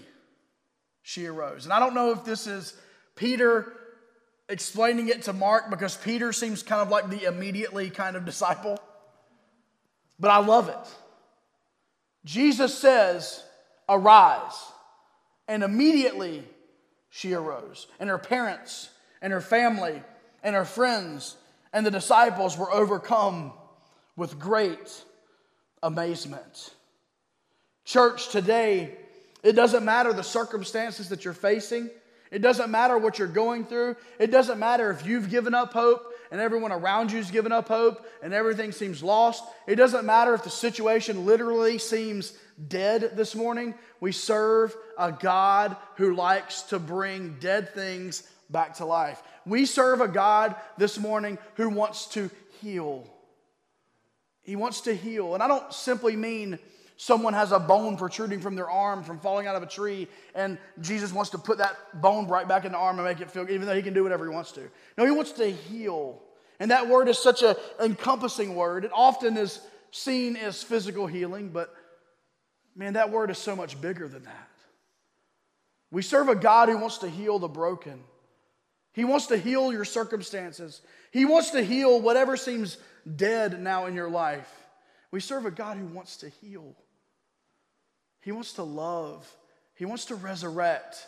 she 1.03 1.27
arose. 1.27 1.65
And 1.65 1.73
I 1.73 1.79
don't 1.79 1.95
know 1.95 2.13
if 2.13 2.25
this 2.25 2.47
is 2.47 2.75
Peter 3.17 3.73
explaining 4.49 5.09
it 5.09 5.23
to 5.23 5.33
Mark 5.33 5.71
because 5.71 5.97
Peter 5.97 6.33
seems 6.33 6.63
kind 6.63 6.83
of 6.83 6.91
like 6.91 7.09
the 7.09 7.25
immediately 7.25 7.91
kind 7.91 8.17
of 8.17 8.25
disciple, 8.25 8.79
but 10.19 10.31
I 10.31 10.39
love 10.39 10.69
it. 10.69 10.95
Jesus 12.25 12.77
says, 12.77 13.43
Arise. 13.89 14.73
And 15.49 15.63
immediately 15.63 16.45
she 17.11 17.33
arose. 17.33 17.89
And 17.99 18.09
her 18.09 18.19
parents 18.19 18.89
and 19.21 19.33
her 19.33 19.41
family 19.41 20.01
and 20.43 20.55
her 20.55 20.65
friends 20.65 21.37
and 21.73 21.85
the 21.85 21.91
disciples 21.91 22.57
were 22.57 22.73
overcome 22.73 23.53
with 24.17 24.39
great 24.39 25.05
amazement. 25.83 26.75
Church, 27.85 28.29
today, 28.29 28.97
it 29.43 29.53
doesn't 29.53 29.85
matter 29.85 30.13
the 30.13 30.23
circumstances 30.23 31.09
that 31.09 31.25
you're 31.25 31.35
facing. 31.35 31.91
It 32.31 32.41
doesn't 32.43 32.71
matter 32.71 32.97
what 32.97 33.19
you're 33.19 33.29
going 33.29 33.65
through. 33.65 33.97
It 34.19 34.31
doesn't 34.31 34.59
matter 34.59 34.91
if 34.91 35.05
you've 35.05 35.31
given 35.31 35.55
up 35.55 35.73
hope 35.73 36.10
and 36.31 36.41
everyone 36.41 36.73
around 36.73 37.13
you's 37.13 37.31
given 37.31 37.53
up 37.53 37.69
hope 37.69 38.07
and 38.23 38.33
everything 38.33 38.73
seems 38.73 39.03
lost. 39.03 39.45
It 39.67 39.77
doesn't 39.77 40.07
matter 40.07 40.35
if 40.35 40.45
the 40.45 40.51
situation 40.51 41.27
literally 41.27 41.79
seems 41.79 42.33
dead 42.69 43.13
this 43.17 43.35
morning. 43.35 43.75
We 44.01 44.13
serve 44.13 44.77
a 44.99 45.13
God 45.13 45.77
who 45.97 46.15
likes 46.15 46.63
to 46.63 46.79
bring 46.79 47.37
dead 47.41 47.75
things 47.75 48.23
back 48.49 48.75
to 48.77 48.85
life. 48.85 49.23
We 49.47 49.67
serve 49.67 50.01
a 50.01 50.09
God 50.09 50.55
this 50.79 50.99
morning 50.99 51.39
who 51.55 51.69
wants 51.69 52.07
to 52.09 52.31
heal. 52.61 53.07
He 54.43 54.57
wants 54.57 54.83
to 54.83 54.95
heal. 54.95 55.35
And 55.35 55.43
I 55.43 55.49
don't 55.49 55.73
simply 55.73 56.17
mean 56.17 56.59
someone 57.01 57.33
has 57.33 57.51
a 57.51 57.59
bone 57.59 57.97
protruding 57.97 58.41
from 58.41 58.55
their 58.55 58.69
arm 58.69 59.03
from 59.03 59.19
falling 59.19 59.47
out 59.47 59.57
of 59.57 59.63
a 59.63 59.67
tree, 59.67 60.07
and 60.35 60.59
Jesus 60.83 61.15
wants 61.15 61.31
to 61.31 61.39
put 61.39 61.57
that 61.57 61.75
bone 62.03 62.29
right 62.29 62.47
back 62.47 62.67
in 62.67 62.73
the 62.73 62.79
arm 62.79 62.99
and 62.99 63.09
make 63.09 63.23
it 63.23 63.31
feel, 63.31 63.47
good, 63.47 63.55
even 63.55 63.67
though 63.67 63.75
he 63.75 63.81
can 63.81 63.95
do 63.95 64.03
whatever 64.03 64.27
he 64.27 64.31
wants 64.31 64.53
to. 64.53 64.71
No, 64.99 65.07
he 65.07 65.11
wants 65.11 65.33
to 65.33 65.51
heal. 65.51 66.21
And 66.59 66.71
that 66.71 66.89
word 66.89 67.09
is 67.09 67.19
such 67.19 67.43
an 67.43 67.55
encompassing 67.83 68.55
word. 68.55 68.85
It 68.85 68.91
often 68.95 69.39
is 69.39 69.63
seen 69.93 70.37
as 70.37 70.63
physical 70.63 71.07
healing, 71.07 71.49
but 71.49 71.75
man, 72.77 72.93
that 72.93 73.11
word 73.11 73.31
is 73.31 73.39
so 73.39 73.57
much 73.57 73.81
bigger 73.81 74.07
than 74.07 74.25
that. 74.25 74.51
We 75.91 76.03
serve 76.03 76.29
a 76.29 76.35
God 76.35 76.69
who 76.69 76.77
wants 76.77 76.99
to 76.99 77.09
heal 77.09 77.39
the 77.39 77.49
broken. 77.49 78.05
He 78.93 79.07
wants 79.07 79.29
to 79.29 79.39
heal 79.39 79.73
your 79.73 79.87
circumstances. 79.87 80.83
He 81.13 81.25
wants 81.25 81.49
to 81.53 81.63
heal 81.63 81.99
whatever 81.99 82.37
seems 82.37 82.77
dead 83.17 83.63
now 83.63 83.87
in 83.87 83.95
your 83.95 84.11
life. 84.11 84.53
We 85.11 85.21
serve 85.21 85.47
a 85.47 85.51
God 85.51 85.79
who 85.79 85.87
wants 85.87 86.19
to 86.19 86.29
heal. 86.29 86.77
He 88.21 88.33
wants 88.33 88.55
to 88.55 88.63
love, 88.63 89.29
He 89.75 89.85
wants 89.85 90.07
to 90.07 90.15
resurrect. 90.15 91.07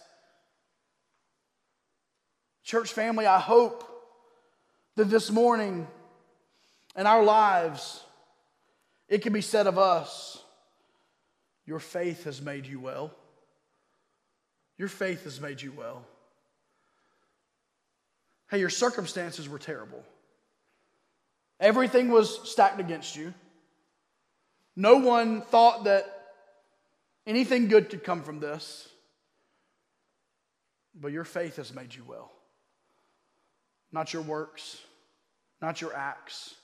Church 2.64 2.92
family, 2.92 3.26
I 3.26 3.40
hope 3.40 3.88
that 4.94 5.06
this 5.10 5.30
morning 5.30 5.86
in 6.96 7.06
our 7.06 7.24
lives, 7.24 8.02
it 9.08 9.22
can 9.22 9.32
be 9.32 9.40
said 9.40 9.66
of 9.66 9.78
us, 9.78 10.40
Your 11.66 11.80
faith 11.80 12.24
has 12.24 12.40
made 12.40 12.66
you 12.66 12.80
well. 12.80 13.10
Your 14.78 14.88
faith 14.88 15.24
has 15.24 15.40
made 15.40 15.60
you 15.60 15.72
well. 15.72 16.04
Hey, 18.50 18.58
your 18.58 18.70
circumstances 18.70 19.48
were 19.48 19.58
terrible. 19.58 20.02
Everything 21.60 22.10
was 22.10 22.50
stacked 22.50 22.80
against 22.80 23.16
you. 23.16 23.32
No 24.74 24.96
one 24.96 25.42
thought 25.42 25.84
that 25.84 26.11
Anything 27.26 27.68
good 27.68 27.88
could 27.88 28.02
come 28.02 28.22
from 28.22 28.40
this, 28.40 28.88
but 30.94 31.12
your 31.12 31.24
faith 31.24 31.56
has 31.56 31.72
made 31.72 31.94
you 31.94 32.04
well. 32.06 32.32
Not 33.92 34.12
your 34.12 34.22
works, 34.22 34.80
not 35.60 35.80
your 35.80 35.94
acts. 35.94 36.54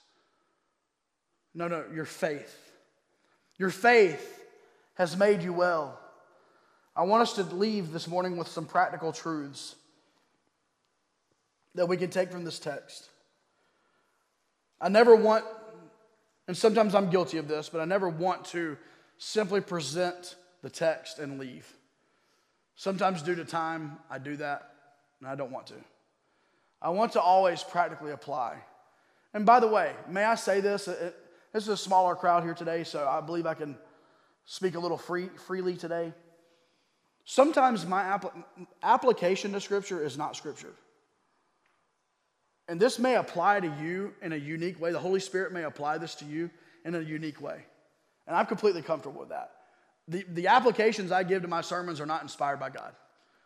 No, 1.55 1.69
no, 1.69 1.85
your 1.95 2.05
faith. 2.05 2.57
Your 3.57 3.71
faith 3.71 4.45
has 4.95 5.17
made 5.17 5.43
you 5.43 5.53
well. 5.53 5.99
I 6.97 7.03
want 7.03 7.23
us 7.23 7.35
to 7.35 7.43
leave 7.45 7.93
this 7.93 8.09
morning 8.09 8.37
with 8.37 8.49
some 8.49 8.67
practical 8.67 9.13
truths 9.13 9.77
that 11.77 11.87
we 11.87 11.97
can 11.97 12.11
take 12.11 12.33
from 12.33 12.45
this 12.45 12.59
text. 12.59 13.09
I 14.81 14.89
never 14.89 15.15
want, 15.15 15.45
and 16.49 16.57
sometimes 16.57 16.95
I'm 16.95 17.11
guilty 17.11 17.39
of 17.39 17.47
this, 17.47 17.69
but 17.69 17.81
I 17.81 17.85
never 17.85 18.09
want 18.09 18.45
to 18.47 18.77
simply 19.19 19.61
present 19.61 20.35
the 20.63 20.71
text 20.71 21.19
and 21.19 21.39
leave. 21.39 21.67
Sometimes, 22.75 23.23
due 23.23 23.35
to 23.35 23.45
time, 23.45 23.99
I 24.11 24.19
do 24.19 24.37
that, 24.37 24.71
and 25.21 25.29
I 25.29 25.35
don't 25.35 25.51
want 25.51 25.67
to. 25.69 25.75
I 26.81 26.91
want 26.91 27.13
to 27.13 27.21
always 27.21 27.63
practically 27.63 28.13
apply. 28.13 28.59
And 29.35 29.45
by 29.45 29.61
the 29.61 29.67
way, 29.67 29.93
may 30.09 30.25
I 30.25 30.37
say 30.37 30.61
this? 30.61 30.87
It, 30.87 31.17
this 31.53 31.65
is 31.65 31.69
a 31.71 31.77
smaller 31.77 32.15
crowd 32.15 32.45
here 32.45 32.55
today, 32.55 32.85
so 32.85 33.07
I 33.07 33.21
believe 33.21 33.47
I 33.47 33.55
can 33.55 33.77
speak 34.45 34.75
a 34.75 34.79
little 34.79 34.97
free, 34.97 35.29
freely 35.47 35.77
today. 35.77 36.13
Sometimes 37.25 37.85
my 37.85 38.05
apl- 38.05 38.45
application 38.83 39.53
to 39.53 39.61
Scripture 39.61 40.03
is 40.05 40.17
not 40.17 40.37
Scripture. 40.37 40.73
And 42.69 42.79
this 42.79 42.99
may 42.99 43.17
apply 43.17 43.61
to 43.61 43.75
you 43.83 44.15
in 44.23 44.33
a 44.33 44.37
unique 44.37 44.81
way. 44.81 44.93
The 44.93 44.99
Holy 44.99 45.21
Spirit 45.21 45.53
may 45.53 45.65
apply 45.65 45.99
this 45.99 46.15
to 46.17 46.25
you 46.25 46.51
in 46.85 46.95
a 46.95 47.01
unique 47.01 47.41
way. 47.41 47.61
And 48.27 48.37
I'm 48.37 48.47
completely 48.47 48.83
comfortable 48.83 49.21
with 49.21 49.31
that 49.31 49.51
the, 50.09 50.25
the 50.29 50.47
applications 50.49 51.13
I 51.13 51.23
give 51.23 51.43
to 51.43 51.49
my 51.49 51.61
sermons 51.61 52.01
are 52.01 52.07
not 52.07 52.23
inspired 52.23 52.59
by 52.59 52.71
God. 52.71 52.93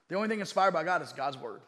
The 0.08 0.14
only 0.14 0.28
thing 0.28 0.40
inspired 0.40 0.72
by 0.72 0.84
God 0.84 1.02
is 1.02 1.12
God's 1.12 1.36
word. 1.36 1.60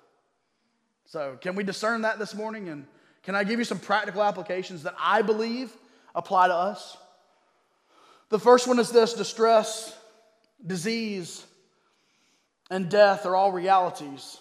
So, 1.06 1.36
can 1.40 1.56
we 1.56 1.64
discern 1.64 2.02
that 2.02 2.18
this 2.18 2.34
morning? 2.34 2.68
And 2.68 2.86
can 3.22 3.34
I 3.34 3.44
give 3.44 3.58
you 3.58 3.64
some 3.64 3.78
practical 3.78 4.22
applications 4.22 4.84
that 4.84 4.94
I 4.98 5.22
believe 5.22 5.72
apply 6.14 6.48
to 6.48 6.54
us? 6.54 6.96
The 8.30 8.38
first 8.38 8.66
one 8.66 8.78
is 8.78 8.90
this 8.90 9.14
distress, 9.14 9.96
disease, 10.64 11.44
and 12.70 12.88
death 12.88 13.26
are 13.26 13.36
all 13.36 13.52
realities 13.52 14.38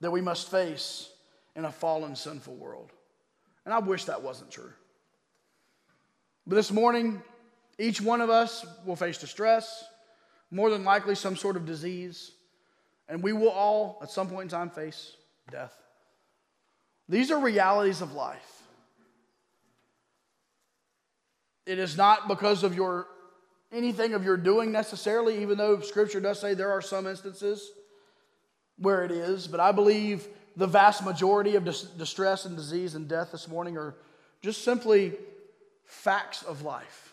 that 0.00 0.10
we 0.10 0.20
must 0.20 0.50
face 0.50 1.10
in 1.56 1.64
a 1.64 1.72
fallen, 1.72 2.14
sinful 2.14 2.54
world. 2.54 2.92
And 3.64 3.74
I 3.74 3.78
wish 3.78 4.04
that 4.04 4.22
wasn't 4.22 4.50
true. 4.50 4.72
But 6.46 6.56
this 6.56 6.70
morning, 6.70 7.22
each 7.78 8.00
one 8.00 8.20
of 8.20 8.30
us 8.30 8.64
will 8.84 8.96
face 8.96 9.18
distress, 9.18 9.84
more 10.50 10.70
than 10.70 10.84
likely 10.84 11.14
some 11.14 11.36
sort 11.36 11.56
of 11.56 11.66
disease, 11.66 12.32
and 13.08 13.22
we 13.22 13.32
will 13.32 13.50
all, 13.50 13.98
at 14.02 14.10
some 14.10 14.28
point 14.28 14.44
in 14.44 14.48
time, 14.48 14.70
face 14.70 15.12
death. 15.50 15.74
These 17.08 17.30
are 17.30 17.38
realities 17.38 18.00
of 18.00 18.12
life. 18.12 18.62
It 21.66 21.78
is 21.78 21.96
not 21.96 22.28
because 22.28 22.62
of 22.62 22.74
your 22.74 23.06
anything 23.72 24.14
of 24.14 24.24
your 24.24 24.36
doing 24.36 24.70
necessarily, 24.72 25.42
even 25.42 25.58
though 25.58 25.80
scripture 25.80 26.20
does 26.20 26.40
say 26.40 26.54
there 26.54 26.70
are 26.70 26.80
some 26.80 27.06
instances 27.06 27.70
where 28.78 29.04
it 29.04 29.10
is. 29.10 29.46
But 29.46 29.60
I 29.60 29.72
believe 29.72 30.26
the 30.56 30.66
vast 30.66 31.04
majority 31.04 31.56
of 31.56 31.64
dis- 31.64 31.82
distress 31.82 32.44
and 32.44 32.56
disease 32.56 32.94
and 32.94 33.08
death 33.08 33.32
this 33.32 33.48
morning 33.48 33.76
are 33.76 33.94
just 34.40 34.64
simply 34.64 35.14
facts 35.84 36.42
of 36.42 36.62
life. 36.62 37.05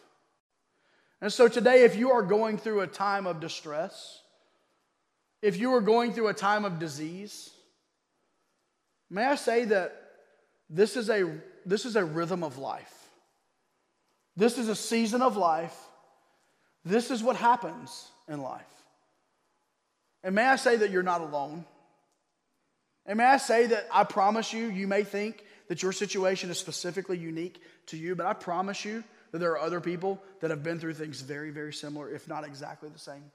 And 1.24 1.32
so 1.32 1.48
today, 1.48 1.86
if 1.86 1.96
you 1.96 2.12
are 2.12 2.22
going 2.22 2.58
through 2.58 2.82
a 2.82 2.88
time 2.88 3.28
of 3.28 3.40
distress, 3.40 4.20
if 5.42 5.58
you 5.58 5.74
are 5.74 5.80
going 5.80 6.12
through 6.12 6.28
a 6.28 6.34
time 6.34 6.66
of 6.66 6.80
disease, 6.80 7.50
may 9.10 9.24
I 9.24 9.36
say 9.36 9.64
that 9.64 9.96
this 10.70 10.98
is 10.98 11.10
a, 11.10 11.34
this 11.66 11.86
is 11.86 11.96
a 11.96 12.04
rhythm 12.04 12.44
of 12.44 12.58
life. 12.58 12.94
This 14.36 14.58
is 14.58 14.68
a 14.68 14.76
season 14.76 15.22
of 15.22 15.38
life. 15.38 15.74
This 16.84 17.10
is 17.10 17.24
what 17.24 17.38
happens 17.38 18.06
in 18.28 18.42
life. 18.42 18.84
And 20.26 20.36
may 20.36 20.46
I 20.46 20.58
say 20.58 20.76
that 20.76 20.92
you're 20.92 21.04
not 21.04 21.22
alone? 21.22 21.64
And 23.06 23.20
may 23.20 23.24
I 23.24 23.38
say 23.38 23.68
that 23.68 23.88
I 23.94 24.04
promise 24.04 24.52
you, 24.52 24.66
you 24.66 24.90
may 24.90 25.06
think 25.06 25.46
that 25.70 25.84
your 25.84 25.94
situation 25.94 26.52
is 26.52 26.58
specifically 26.58 27.18
unique 27.18 27.62
to 27.86 27.96
you, 27.96 28.14
but 28.14 28.26
I 28.26 28.34
promise 28.34 28.84
you 28.84 29.06
that 29.34 29.40
there 29.40 29.52
are 29.52 29.60
other 29.60 29.82
people 29.82 30.22
that 30.42 30.52
have 30.52 30.64
been 30.64 30.80
through 30.80 30.94
things 30.94 31.22
very, 31.22 31.50
very 31.50 31.74
similar, 31.74 32.08
if 32.08 32.28
not 32.28 32.46
exactly 32.46 32.88
the 32.88 33.00
same. 33.00 33.32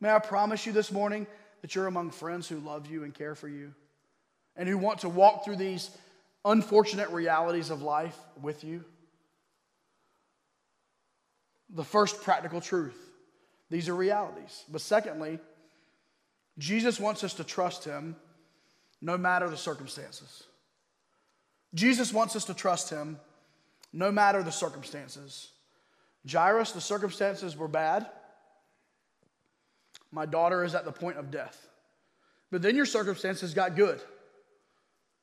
May 0.00 0.10
I 0.10 0.18
promise 0.18 0.66
you 0.66 0.72
this 0.72 0.90
morning 0.90 1.28
that 1.62 1.76
you're 1.76 1.86
among 1.86 2.10
friends 2.10 2.48
who 2.48 2.58
love 2.58 2.90
you 2.90 3.04
and 3.04 3.14
care 3.14 3.36
for 3.36 3.46
you 3.46 3.72
and 4.56 4.68
who 4.68 4.76
want 4.76 4.98
to 4.98 5.08
walk 5.08 5.44
through 5.44 5.56
these 5.56 5.88
unfortunate 6.44 7.10
realities 7.10 7.70
of 7.70 7.80
life 7.80 8.18
with 8.42 8.64
you. 8.64 8.84
The 11.70 11.84
first 11.84 12.20
practical 12.22 12.60
truth 12.60 12.98
these 13.70 13.88
are 13.88 13.94
realities. 13.94 14.64
But 14.70 14.82
secondly, 14.82 15.38
Jesus 16.58 17.00
wants 17.00 17.24
us 17.24 17.32
to 17.34 17.44
trust 17.44 17.84
him 17.84 18.16
no 19.00 19.16
matter 19.16 19.48
the 19.48 19.56
circumstances. 19.56 20.42
Jesus 21.72 22.12
wants 22.12 22.36
us 22.36 22.44
to 22.46 22.54
trust 22.54 22.90
him 22.90 23.18
no 23.92 24.10
matter 24.10 24.42
the 24.42 24.52
circumstances. 24.52 25.48
Jairus, 26.30 26.72
the 26.72 26.80
circumstances 26.80 27.56
were 27.56 27.68
bad. 27.68 28.06
My 30.10 30.26
daughter 30.26 30.64
is 30.64 30.74
at 30.74 30.84
the 30.84 30.92
point 30.92 31.16
of 31.16 31.30
death. 31.30 31.68
But 32.50 32.62
then 32.62 32.76
your 32.76 32.86
circumstances 32.86 33.54
got 33.54 33.76
good. 33.76 34.00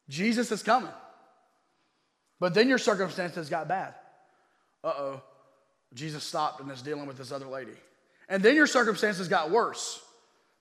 Jesus 0.10 0.52
is 0.52 0.64
coming. 0.64 0.92
But 2.40 2.54
then 2.54 2.68
your 2.68 2.78
circumstances 2.78 3.50
got 3.50 3.68
bad. 3.68 3.94
Uh 4.84 4.94
oh. 4.98 5.22
Jesus 5.94 6.24
stopped 6.24 6.62
and 6.62 6.72
is 6.72 6.82
dealing 6.82 7.06
with 7.06 7.18
this 7.18 7.32
other 7.32 7.48
lady. 7.48 7.74
And 8.28 8.44
then 8.44 8.56
your 8.56 8.68
circumstances 8.68 9.28
got 9.28 9.52
worse. 9.52 10.02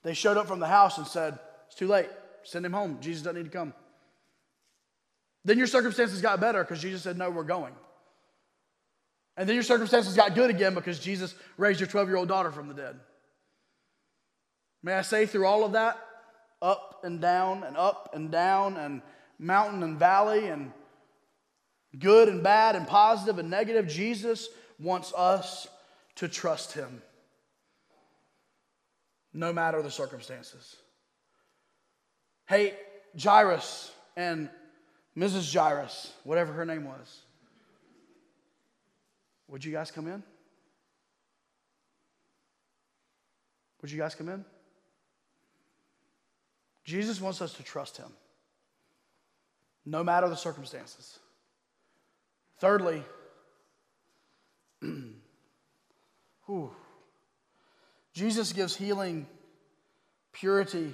They 0.03 0.15
showed 0.15 0.37
up 0.37 0.47
from 0.47 0.61
the 0.61 0.67
house 0.67 0.99
and 0.99 1.07
said, 1.07 1.39
It's 1.67 1.77
too 1.77 1.89
late. 1.89 2.09
Send 2.43 2.65
him 2.65 2.73
home. 2.73 2.99
Jesus 3.01 3.23
doesn't 3.23 3.37
need 3.37 3.51
to 3.51 3.57
come. 3.57 3.75
Then 5.45 5.59
your 5.59 5.67
circumstances 5.67 6.21
got 6.21 6.41
better 6.41 6.63
because 6.63 6.81
Jesus 6.81 7.03
said, 7.03 7.19
No, 7.19 7.31
we're 7.31 7.45
going. 7.45 7.75
And 9.39 9.49
then 9.49 9.55
your 9.55 9.63
circumstances 9.63 10.17
got 10.17 10.35
good 10.35 10.51
again 10.51 10.75
because 10.75 10.99
Jesus 10.99 11.33
raised 11.57 11.79
your 11.79 11.87
12 11.87 12.09
year 12.09 12.17
old 12.17 12.27
daughter 12.27 12.51
from 12.51 12.67
the 12.67 12.75
dead. 12.75 12.99
May 14.83 14.95
I 14.95 15.03
say, 15.03 15.27
through 15.27 15.47
all 15.47 15.65
of 15.65 15.73
that, 15.73 15.97
up 16.61 17.03
and 17.05 17.21
down 17.21 17.63
and 17.63 17.77
up 17.77 18.11
and 18.15 18.33
down 18.33 18.77
and 18.77 19.01
mountain 19.39 19.85
and 19.85 19.97
valley 19.97 20.49
and 20.49 20.73
good 21.97 22.29
and 22.29 22.43
bad 22.43 22.75
and 22.75 22.87
positive 22.87 23.39
and 23.39 23.49
negative, 23.49 23.87
Jesus 23.87 24.49
wants 24.81 25.13
us 25.17 25.69
to 26.17 26.27
trust 26.27 26.73
him 26.73 27.01
no 29.33 29.53
matter 29.53 29.83
the 29.83 29.91
circumstances. 29.91 30.75
Hey, 32.49 32.75
Jairus 33.17 33.93
and 34.17 34.51
Mrs. 35.17 35.55
Jairus, 35.55 36.13
whatever 36.25 36.53
her 36.53 36.65
name 36.65 36.85
was, 36.85 37.21
would 39.49 39.65
you 39.65 39.73
guys 39.73 39.91
come 39.91 40.07
in? 40.07 40.23
Would 43.81 43.91
you 43.91 43.99
guys 43.99 44.15
come 44.15 44.29
in? 44.29 44.45
Jesus 46.85 47.21
wants 47.21 47.43
us 47.43 47.53
to 47.55 47.63
trust 47.63 47.97
him, 47.97 48.11
no 49.85 50.03
matter 50.03 50.29
the 50.29 50.37
circumstances. 50.37 51.19
Thirdly, 52.59 53.03
Jesus 58.19 58.53
gives 58.53 58.75
healing, 58.75 59.27
purity, 60.33 60.93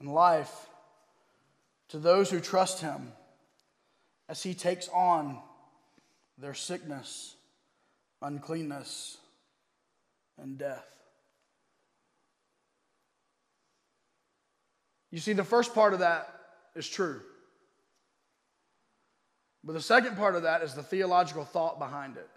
and 0.00 0.12
life 0.12 0.68
to 1.88 1.98
those 1.98 2.30
who 2.30 2.40
trust 2.40 2.80
him 2.80 3.12
as 4.28 4.42
he 4.42 4.54
takes 4.54 4.88
on 4.88 5.38
their 6.40 6.54
sickness, 6.54 7.34
uncleanness, 8.22 9.18
and 10.38 10.58
death. 10.58 10.86
You 15.10 15.18
see, 15.18 15.32
the 15.32 15.44
first 15.44 15.74
part 15.74 15.92
of 15.92 16.00
that 16.00 16.28
is 16.74 16.88
true. 16.88 17.20
But 19.62 19.74
the 19.74 19.82
second 19.82 20.16
part 20.16 20.36
of 20.36 20.44
that 20.44 20.62
is 20.62 20.74
the 20.74 20.82
theological 20.82 21.44
thought 21.44 21.78
behind 21.78 22.16
it. 22.16 22.30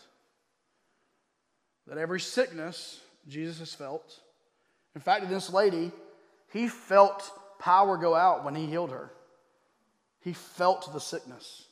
That 1.88 1.98
every 1.98 2.20
sickness 2.20 3.00
Jesus 3.28 3.60
has 3.60 3.74
felt, 3.74 4.20
in 4.96 5.02
fact, 5.02 5.30
this 5.30 5.52
lady, 5.52 5.92
he 6.52 6.68
felt 6.68 7.32
power 7.60 7.98
go 7.98 8.16
out 8.16 8.44
when 8.44 8.56
he 8.56 8.66
healed 8.66 8.92
her. 8.92 9.12
He 10.22 10.34
felt 10.34 10.92
the 10.94 11.00
sickness. 11.00 11.66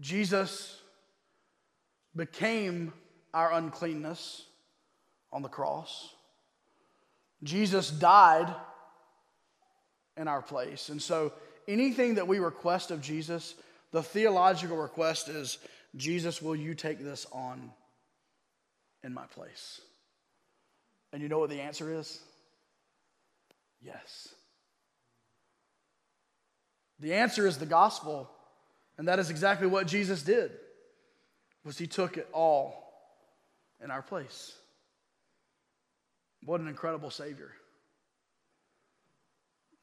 Jesus 0.00 0.80
became 2.14 2.92
our 3.32 3.52
uncleanness 3.52 4.44
on 5.32 5.42
the 5.42 5.48
cross. 5.48 6.14
Jesus 7.42 7.90
died 7.90 8.54
in 10.16 10.28
our 10.28 10.42
place. 10.42 10.88
And 10.88 11.00
so 11.00 11.32
anything 11.66 12.16
that 12.16 12.28
we 12.28 12.38
request 12.38 12.90
of 12.90 13.00
Jesus, 13.00 13.54
the 13.90 14.02
theological 14.02 14.76
request 14.76 15.28
is 15.28 15.58
Jesus, 15.96 16.40
will 16.40 16.56
you 16.56 16.74
take 16.74 17.02
this 17.02 17.26
on 17.32 17.70
in 19.02 19.12
my 19.12 19.26
place? 19.26 19.80
And 21.12 21.20
you 21.22 21.28
know 21.28 21.38
what 21.38 21.50
the 21.50 21.60
answer 21.60 21.92
is? 21.92 22.20
Yes. 23.80 24.28
The 27.00 27.14
answer 27.14 27.46
is 27.46 27.58
the 27.58 27.66
gospel, 27.66 28.30
and 28.98 29.08
that 29.08 29.18
is 29.18 29.30
exactly 29.30 29.66
what 29.66 29.86
Jesus 29.86 30.22
did. 30.22 30.52
Was 31.64 31.78
he 31.78 31.86
took 31.86 32.16
it 32.16 32.28
all 32.32 32.82
in 33.82 33.90
our 33.90 34.02
place. 34.02 34.52
What 36.44 36.60
an 36.60 36.68
incredible 36.68 37.10
savior. 37.10 37.52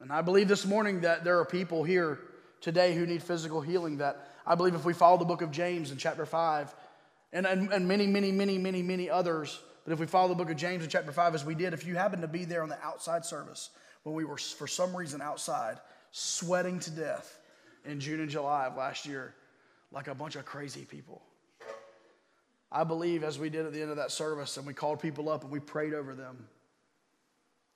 And 0.00 0.10
I 0.12 0.22
believe 0.22 0.48
this 0.48 0.66
morning 0.66 1.02
that 1.02 1.24
there 1.24 1.38
are 1.38 1.44
people 1.44 1.84
here 1.84 2.18
today 2.60 2.94
who 2.94 3.06
need 3.06 3.22
physical 3.22 3.60
healing 3.60 3.98
that 3.98 4.28
I 4.46 4.54
believe 4.54 4.74
if 4.74 4.84
we 4.84 4.94
follow 4.94 5.18
the 5.18 5.24
book 5.24 5.42
of 5.42 5.50
James 5.50 5.90
in 5.90 5.98
chapter 5.98 6.24
5 6.24 6.74
and, 7.32 7.46
and, 7.46 7.72
and 7.72 7.86
many, 7.86 8.06
many, 8.06 8.32
many, 8.32 8.58
many, 8.58 8.82
many 8.82 9.10
others, 9.10 9.60
but 9.84 9.92
if 9.92 10.00
we 10.00 10.06
follow 10.06 10.28
the 10.28 10.34
book 10.34 10.50
of 10.50 10.56
James 10.56 10.82
in 10.82 10.90
chapter 10.90 11.12
5 11.12 11.34
as 11.34 11.44
we 11.44 11.54
did, 11.54 11.74
if 11.74 11.86
you 11.86 11.96
happen 11.96 12.22
to 12.22 12.28
be 12.28 12.44
there 12.44 12.62
on 12.62 12.68
the 12.68 12.82
outside 12.82 13.24
service 13.24 13.70
when 14.02 14.14
we 14.14 14.24
were 14.24 14.38
for 14.38 14.66
some 14.66 14.96
reason 14.96 15.20
outside 15.20 15.78
sweating 16.12 16.80
to 16.80 16.90
death 16.90 17.38
in 17.84 18.00
June 18.00 18.20
and 18.20 18.30
July 18.30 18.66
of 18.66 18.76
last 18.76 19.06
year 19.06 19.34
like 19.92 20.08
a 20.08 20.14
bunch 20.14 20.36
of 20.36 20.44
crazy 20.44 20.84
people. 20.84 21.22
I 22.72 22.84
believe 22.84 23.24
as 23.24 23.38
we 23.38 23.50
did 23.50 23.66
at 23.66 23.72
the 23.72 23.82
end 23.82 23.90
of 23.90 23.96
that 23.96 24.12
service 24.12 24.56
and 24.56 24.66
we 24.66 24.74
called 24.74 25.00
people 25.00 25.28
up 25.28 25.42
and 25.42 25.50
we 25.50 25.58
prayed 25.58 25.94
over 25.94 26.14
them 26.14 26.46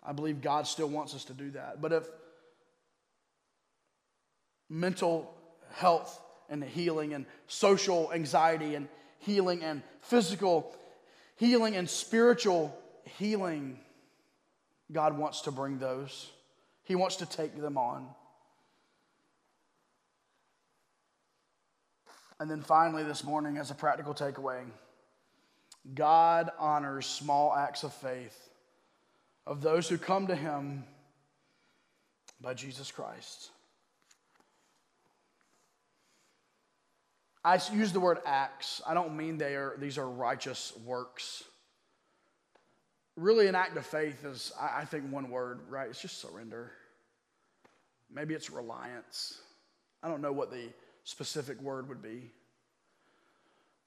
I 0.05 0.13
believe 0.13 0.43
God 0.43 0.67
still 0.67 0.89
wants 0.89 1.15
us 1.15 1.25
to 1.25 1.33
do 1.33 1.51
that. 1.53 1.81
But 1.81 1.93
if 1.93 2.07
mental 4.69 5.35
health 5.73 6.21
and 6.51 6.63
healing 6.63 7.15
and 7.15 7.25
social 7.47 8.13
anxiety 8.13 8.75
and 8.75 8.89
healing 9.19 9.63
and 9.63 9.83
physical 10.03 10.75
healing 11.37 11.75
and 11.75 11.89
spiritual 11.89 12.77
healing, 13.19 13.79
God 14.93 15.17
wants 15.17 15.43
to 15.43 15.51
bring 15.51 15.79
those. 15.79 16.31
He 16.83 16.95
wants 16.95 17.17
to 17.17 17.27
take 17.27 17.59
them 17.59 17.79
on. 17.79 18.07
And 22.41 22.51
then 22.51 22.62
finally, 22.62 23.05
this 23.05 23.22
morning, 23.22 23.59
as 23.59 23.70
a 23.70 23.74
practical 23.74 24.12
takeaway, 24.12 24.64
God 25.95 26.51
honors 26.59 27.07
small 27.07 27.55
acts 27.55 27.85
of 27.85 27.93
faith 27.93 28.49
of 29.47 29.61
those 29.61 29.89
who 29.89 29.99
come 29.99 30.26
to 30.26 30.35
Him 30.35 30.85
by 32.41 32.55
Jesus 32.55 32.91
Christ. 32.91 33.51
I 37.45 37.61
use 37.72 37.93
the 37.93 38.01
word 38.01 38.18
acts. 38.24 38.80
I 38.87 38.95
don't 38.95 39.16
mean 39.16 39.37
they 39.37 39.55
are, 39.55 39.76
these 39.78 39.99
are 39.99 40.09
righteous 40.09 40.72
works. 40.85 41.45
Really, 43.16 43.47
an 43.47 43.55
act 43.55 43.76
of 43.76 43.85
faith 43.87 44.24
is, 44.24 44.51
I 44.59 44.87
think, 44.87 45.12
one 45.12 45.30
word, 45.30 45.61
right? 45.68 45.89
It's 45.89 46.01
just 46.01 46.20
surrender. 46.20 46.72
Maybe 48.12 48.35
it's 48.35 48.51
reliance. 48.51 49.39
I 50.03 50.09
don't 50.09 50.22
know 50.22 50.32
what 50.32 50.51
the 50.51 50.68
specific 51.05 51.61
word 51.61 51.89
would 51.89 52.03
be. 52.03 52.31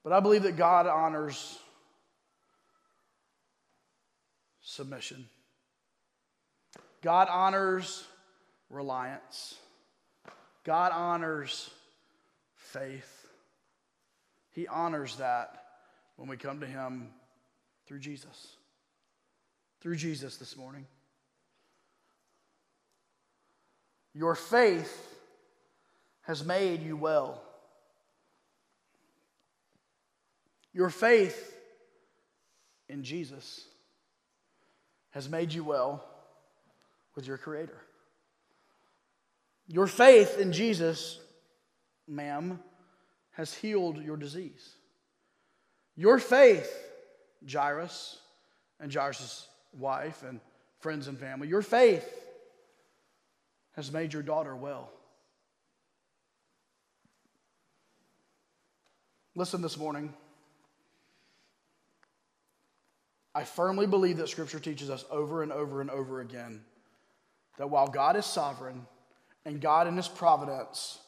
But 0.02 0.12
I 0.12 0.20
believe 0.20 0.44
that 0.44 0.56
God 0.56 0.86
honors 0.86 1.58
submission. 4.62 5.26
God 7.02 7.28
honors 7.30 8.04
reliance. 8.70 9.56
God 10.64 10.92
honors 10.92 11.70
faith. 12.54 13.26
He 14.52 14.66
honors 14.66 15.16
that 15.16 15.64
when 16.16 16.28
we 16.28 16.36
come 16.36 16.60
to 16.60 16.66
Him 16.66 17.08
through 17.86 18.00
Jesus. 18.00 18.56
Through 19.80 19.96
Jesus 19.96 20.36
this 20.36 20.56
morning. 20.56 20.86
Your 24.14 24.34
faith 24.34 25.17
has 26.28 26.44
made 26.44 26.82
you 26.82 26.94
well. 26.94 27.42
Your 30.74 30.90
faith 30.90 31.56
in 32.86 33.02
Jesus 33.02 33.64
has 35.12 35.26
made 35.26 35.54
you 35.54 35.64
well 35.64 36.04
with 37.16 37.26
your 37.26 37.38
Creator. 37.38 37.80
Your 39.68 39.86
faith 39.86 40.38
in 40.38 40.52
Jesus, 40.52 41.18
ma'am, 42.06 42.60
has 43.30 43.54
healed 43.54 43.96
your 44.04 44.18
disease. 44.18 44.74
Your 45.96 46.18
faith, 46.18 46.70
Jairus 47.50 48.18
and 48.80 48.92
Jairus' 48.92 49.48
wife 49.72 50.22
and 50.28 50.40
friends 50.80 51.08
and 51.08 51.18
family, 51.18 51.48
your 51.48 51.62
faith 51.62 52.06
has 53.76 53.90
made 53.90 54.12
your 54.12 54.22
daughter 54.22 54.54
well. 54.54 54.90
Listen 59.38 59.62
this 59.62 59.78
morning. 59.78 60.12
I 63.36 63.44
firmly 63.44 63.86
believe 63.86 64.16
that 64.16 64.28
Scripture 64.28 64.58
teaches 64.58 64.90
us 64.90 65.04
over 65.12 65.44
and 65.44 65.52
over 65.52 65.80
and 65.80 65.90
over 65.90 66.20
again 66.20 66.62
that 67.56 67.70
while 67.70 67.86
God 67.86 68.16
is 68.16 68.26
sovereign 68.26 68.84
and 69.44 69.60
God 69.60 69.86
in 69.86 69.96
His 69.96 70.08
providence 70.08 70.98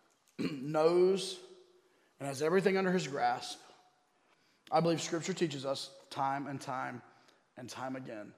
knows 0.38 1.40
and 2.20 2.28
has 2.28 2.42
everything 2.42 2.76
under 2.76 2.92
His 2.92 3.08
grasp, 3.08 3.58
I 4.70 4.78
believe 4.78 5.00
Scripture 5.00 5.34
teaches 5.34 5.66
us 5.66 5.90
time 6.10 6.46
and 6.46 6.60
time 6.60 7.02
and 7.56 7.68
time 7.68 7.96
again 7.96 8.30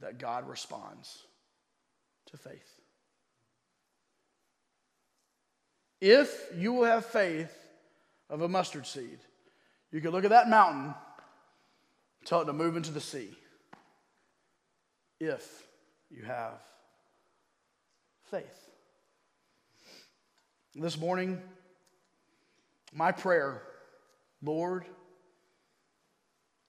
that 0.00 0.16
God 0.16 0.48
responds 0.48 1.24
to 2.30 2.38
faith. 2.38 2.80
If 6.00 6.48
you 6.56 6.72
will 6.72 6.84
have 6.84 7.04
faith 7.04 7.58
of 8.32 8.42
a 8.42 8.48
mustard 8.48 8.86
seed, 8.86 9.20
you 9.92 10.00
can 10.00 10.10
look 10.10 10.24
at 10.24 10.30
that 10.30 10.48
mountain 10.48 10.94
Tell 12.24 12.40
it 12.42 12.44
to 12.46 12.52
move 12.52 12.76
into 12.76 12.90
the 12.90 13.00
sea. 13.00 13.30
If 15.18 15.66
you 16.10 16.24
have 16.24 16.60
faith. 18.30 18.68
This 20.74 20.98
morning, 20.98 21.40
my 22.92 23.12
prayer, 23.12 23.62
Lord, 24.42 24.84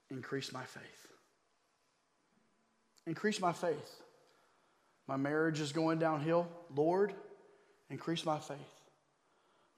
increase 0.10 0.52
my 0.52 0.64
faith. 0.64 1.08
Increase 3.06 3.40
my 3.40 3.54
faith. 3.54 4.02
My 5.08 5.18
marriage 5.18 5.60
is 5.60 5.72
going 5.72 6.00
downhill. 6.00 6.48
Lord, 6.76 7.14
increase 7.90 8.26
my 8.26 8.40
faith. 8.40 8.58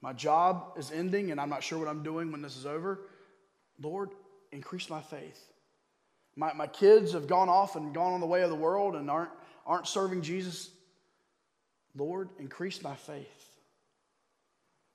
My 0.02 0.12
job 0.12 0.74
is 0.76 0.90
ending 0.90 1.30
and 1.30 1.40
I'm 1.40 1.48
not 1.48 1.62
sure 1.62 1.78
what 1.78 1.88
I'm 1.88 2.02
doing 2.02 2.32
when 2.32 2.42
this 2.42 2.56
is 2.56 2.66
over. 2.66 3.00
Lord, 3.80 4.10
increase 4.52 4.88
my 4.88 5.00
faith. 5.00 5.40
My, 6.36 6.52
my 6.52 6.66
kids 6.66 7.12
have 7.12 7.26
gone 7.26 7.48
off 7.48 7.76
and 7.76 7.94
gone 7.94 8.12
on 8.12 8.20
the 8.20 8.26
way 8.26 8.42
of 8.42 8.50
the 8.50 8.56
world 8.56 8.94
and 8.94 9.10
aren't, 9.10 9.30
aren't 9.66 9.86
serving 9.86 10.22
Jesus. 10.22 10.70
Lord, 11.96 12.28
increase 12.38 12.82
my 12.82 12.94
faith. 12.94 13.26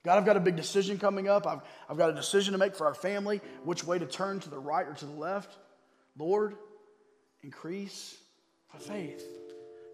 God, 0.04 0.18
I've 0.18 0.26
got 0.26 0.38
a 0.38 0.42
big 0.42 0.56
decision 0.56 0.98
coming 0.98 1.28
up. 1.28 1.46
I've, 1.46 1.62
I've 1.90 1.98
got 1.98 2.10
a 2.10 2.14
decision 2.14 2.54
to 2.54 2.58
make 2.58 2.76
for 2.76 2.88
our 2.88 2.94
family, 2.94 3.42
which 3.64 3.84
way 3.84 4.00
to 4.00 4.06
turn 4.06 4.40
to 4.40 4.50
the 4.50 4.58
right 4.58 4.88
or 4.88 4.94
to 4.94 5.06
the 5.06 5.12
left. 5.12 5.56
Lord, 6.18 6.56
increase 7.44 8.18
my 8.74 8.80
faith. 8.80 9.24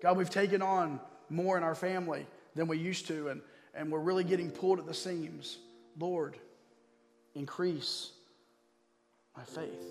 God, 0.01 0.17
we've 0.17 0.29
taken 0.29 0.61
on 0.61 0.99
more 1.29 1.57
in 1.57 1.63
our 1.63 1.75
family 1.75 2.25
than 2.55 2.67
we 2.67 2.77
used 2.77 3.07
to, 3.07 3.29
and, 3.29 3.41
and 3.77 3.89
we're 3.89 3.99
really 3.99 4.25
getting 4.25 4.51
pulled 4.51 4.79
at 4.79 4.85
the 4.85 4.93
seams. 4.93 5.59
Lord, 5.97 6.35
increase 7.35 8.11
my 9.35 9.43
faith. 9.43 9.85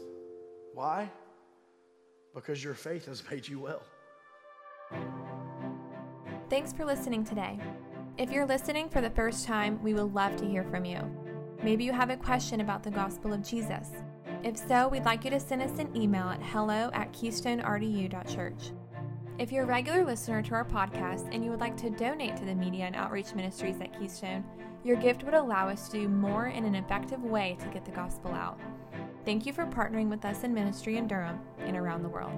Why? 0.74 1.09
because 2.37 2.62
your 2.62 2.74
faith 2.74 3.07
has 3.07 3.24
made 3.30 3.49
you 3.49 3.59
well. 3.59 3.82
Thanks 6.51 6.72
for 6.72 6.84
listening 6.84 7.24
today. 7.24 7.59
If 8.18 8.30
you're 8.30 8.47
listening 8.47 8.91
for 8.91 9.01
the 9.01 9.11
first 9.11 9.47
time, 9.47 9.82
we 9.82 9.95
would 9.95 10.14
love 10.14 10.37
to 10.37 10.47
hear 10.47 10.62
from 10.64 10.84
you. 10.84 11.01
Maybe 11.64 11.82
you 11.82 11.93
have 11.93 12.11
a 12.11 12.16
question 12.16 12.61
about 12.61 12.82
the 12.82 12.91
gospel 12.91 13.32
of 13.32 13.43
Jesus. 13.43 13.89
If 14.45 14.59
so, 14.59 14.89
we'd 14.89 15.07
like 15.07 15.24
you 15.24 15.30
to 15.30 15.41
send 15.41 15.62
us 15.62 15.78
an 15.78 15.97
email 15.97 16.28
at 16.28 16.43
hello 16.43 16.91
at 16.93 17.12
keystonerdu.church. 17.12 18.70
If 19.39 19.53
you're 19.53 19.64
a 19.64 19.66
regular 19.66 20.03
listener 20.03 20.41
to 20.43 20.55
our 20.55 20.64
podcast 20.64 21.28
and 21.30 21.45
you 21.45 21.51
would 21.51 21.61
like 21.61 21.76
to 21.78 21.91
donate 21.91 22.39
to 22.39 22.47
the 22.47 22.55
media 22.55 22.87
and 22.87 22.97
outreach 22.97 23.34
ministries 23.34 23.78
at 23.82 23.99
Keystone, 23.99 24.43
your 24.82 24.97
gift 24.97 25.24
would 25.24 25.34
allow 25.34 25.68
us 25.68 25.91
to 25.91 26.01
do 26.01 26.09
more 26.09 26.47
in 26.47 26.64
an 26.64 26.74
effective 26.74 27.22
way 27.22 27.59
to 27.61 27.68
get 27.68 27.84
the 27.84 27.91
gospel 27.91 28.32
out. 28.32 28.59
Thank 29.26 29.45
you 29.45 29.53
for 29.53 29.66
partnering 29.66 30.09
with 30.09 30.24
us 30.24 30.43
in 30.43 30.55
ministry 30.55 30.97
in 30.97 31.07
Durham 31.07 31.39
and 31.59 31.76
around 31.76 32.03
the 32.03 32.09
world. 32.09 32.32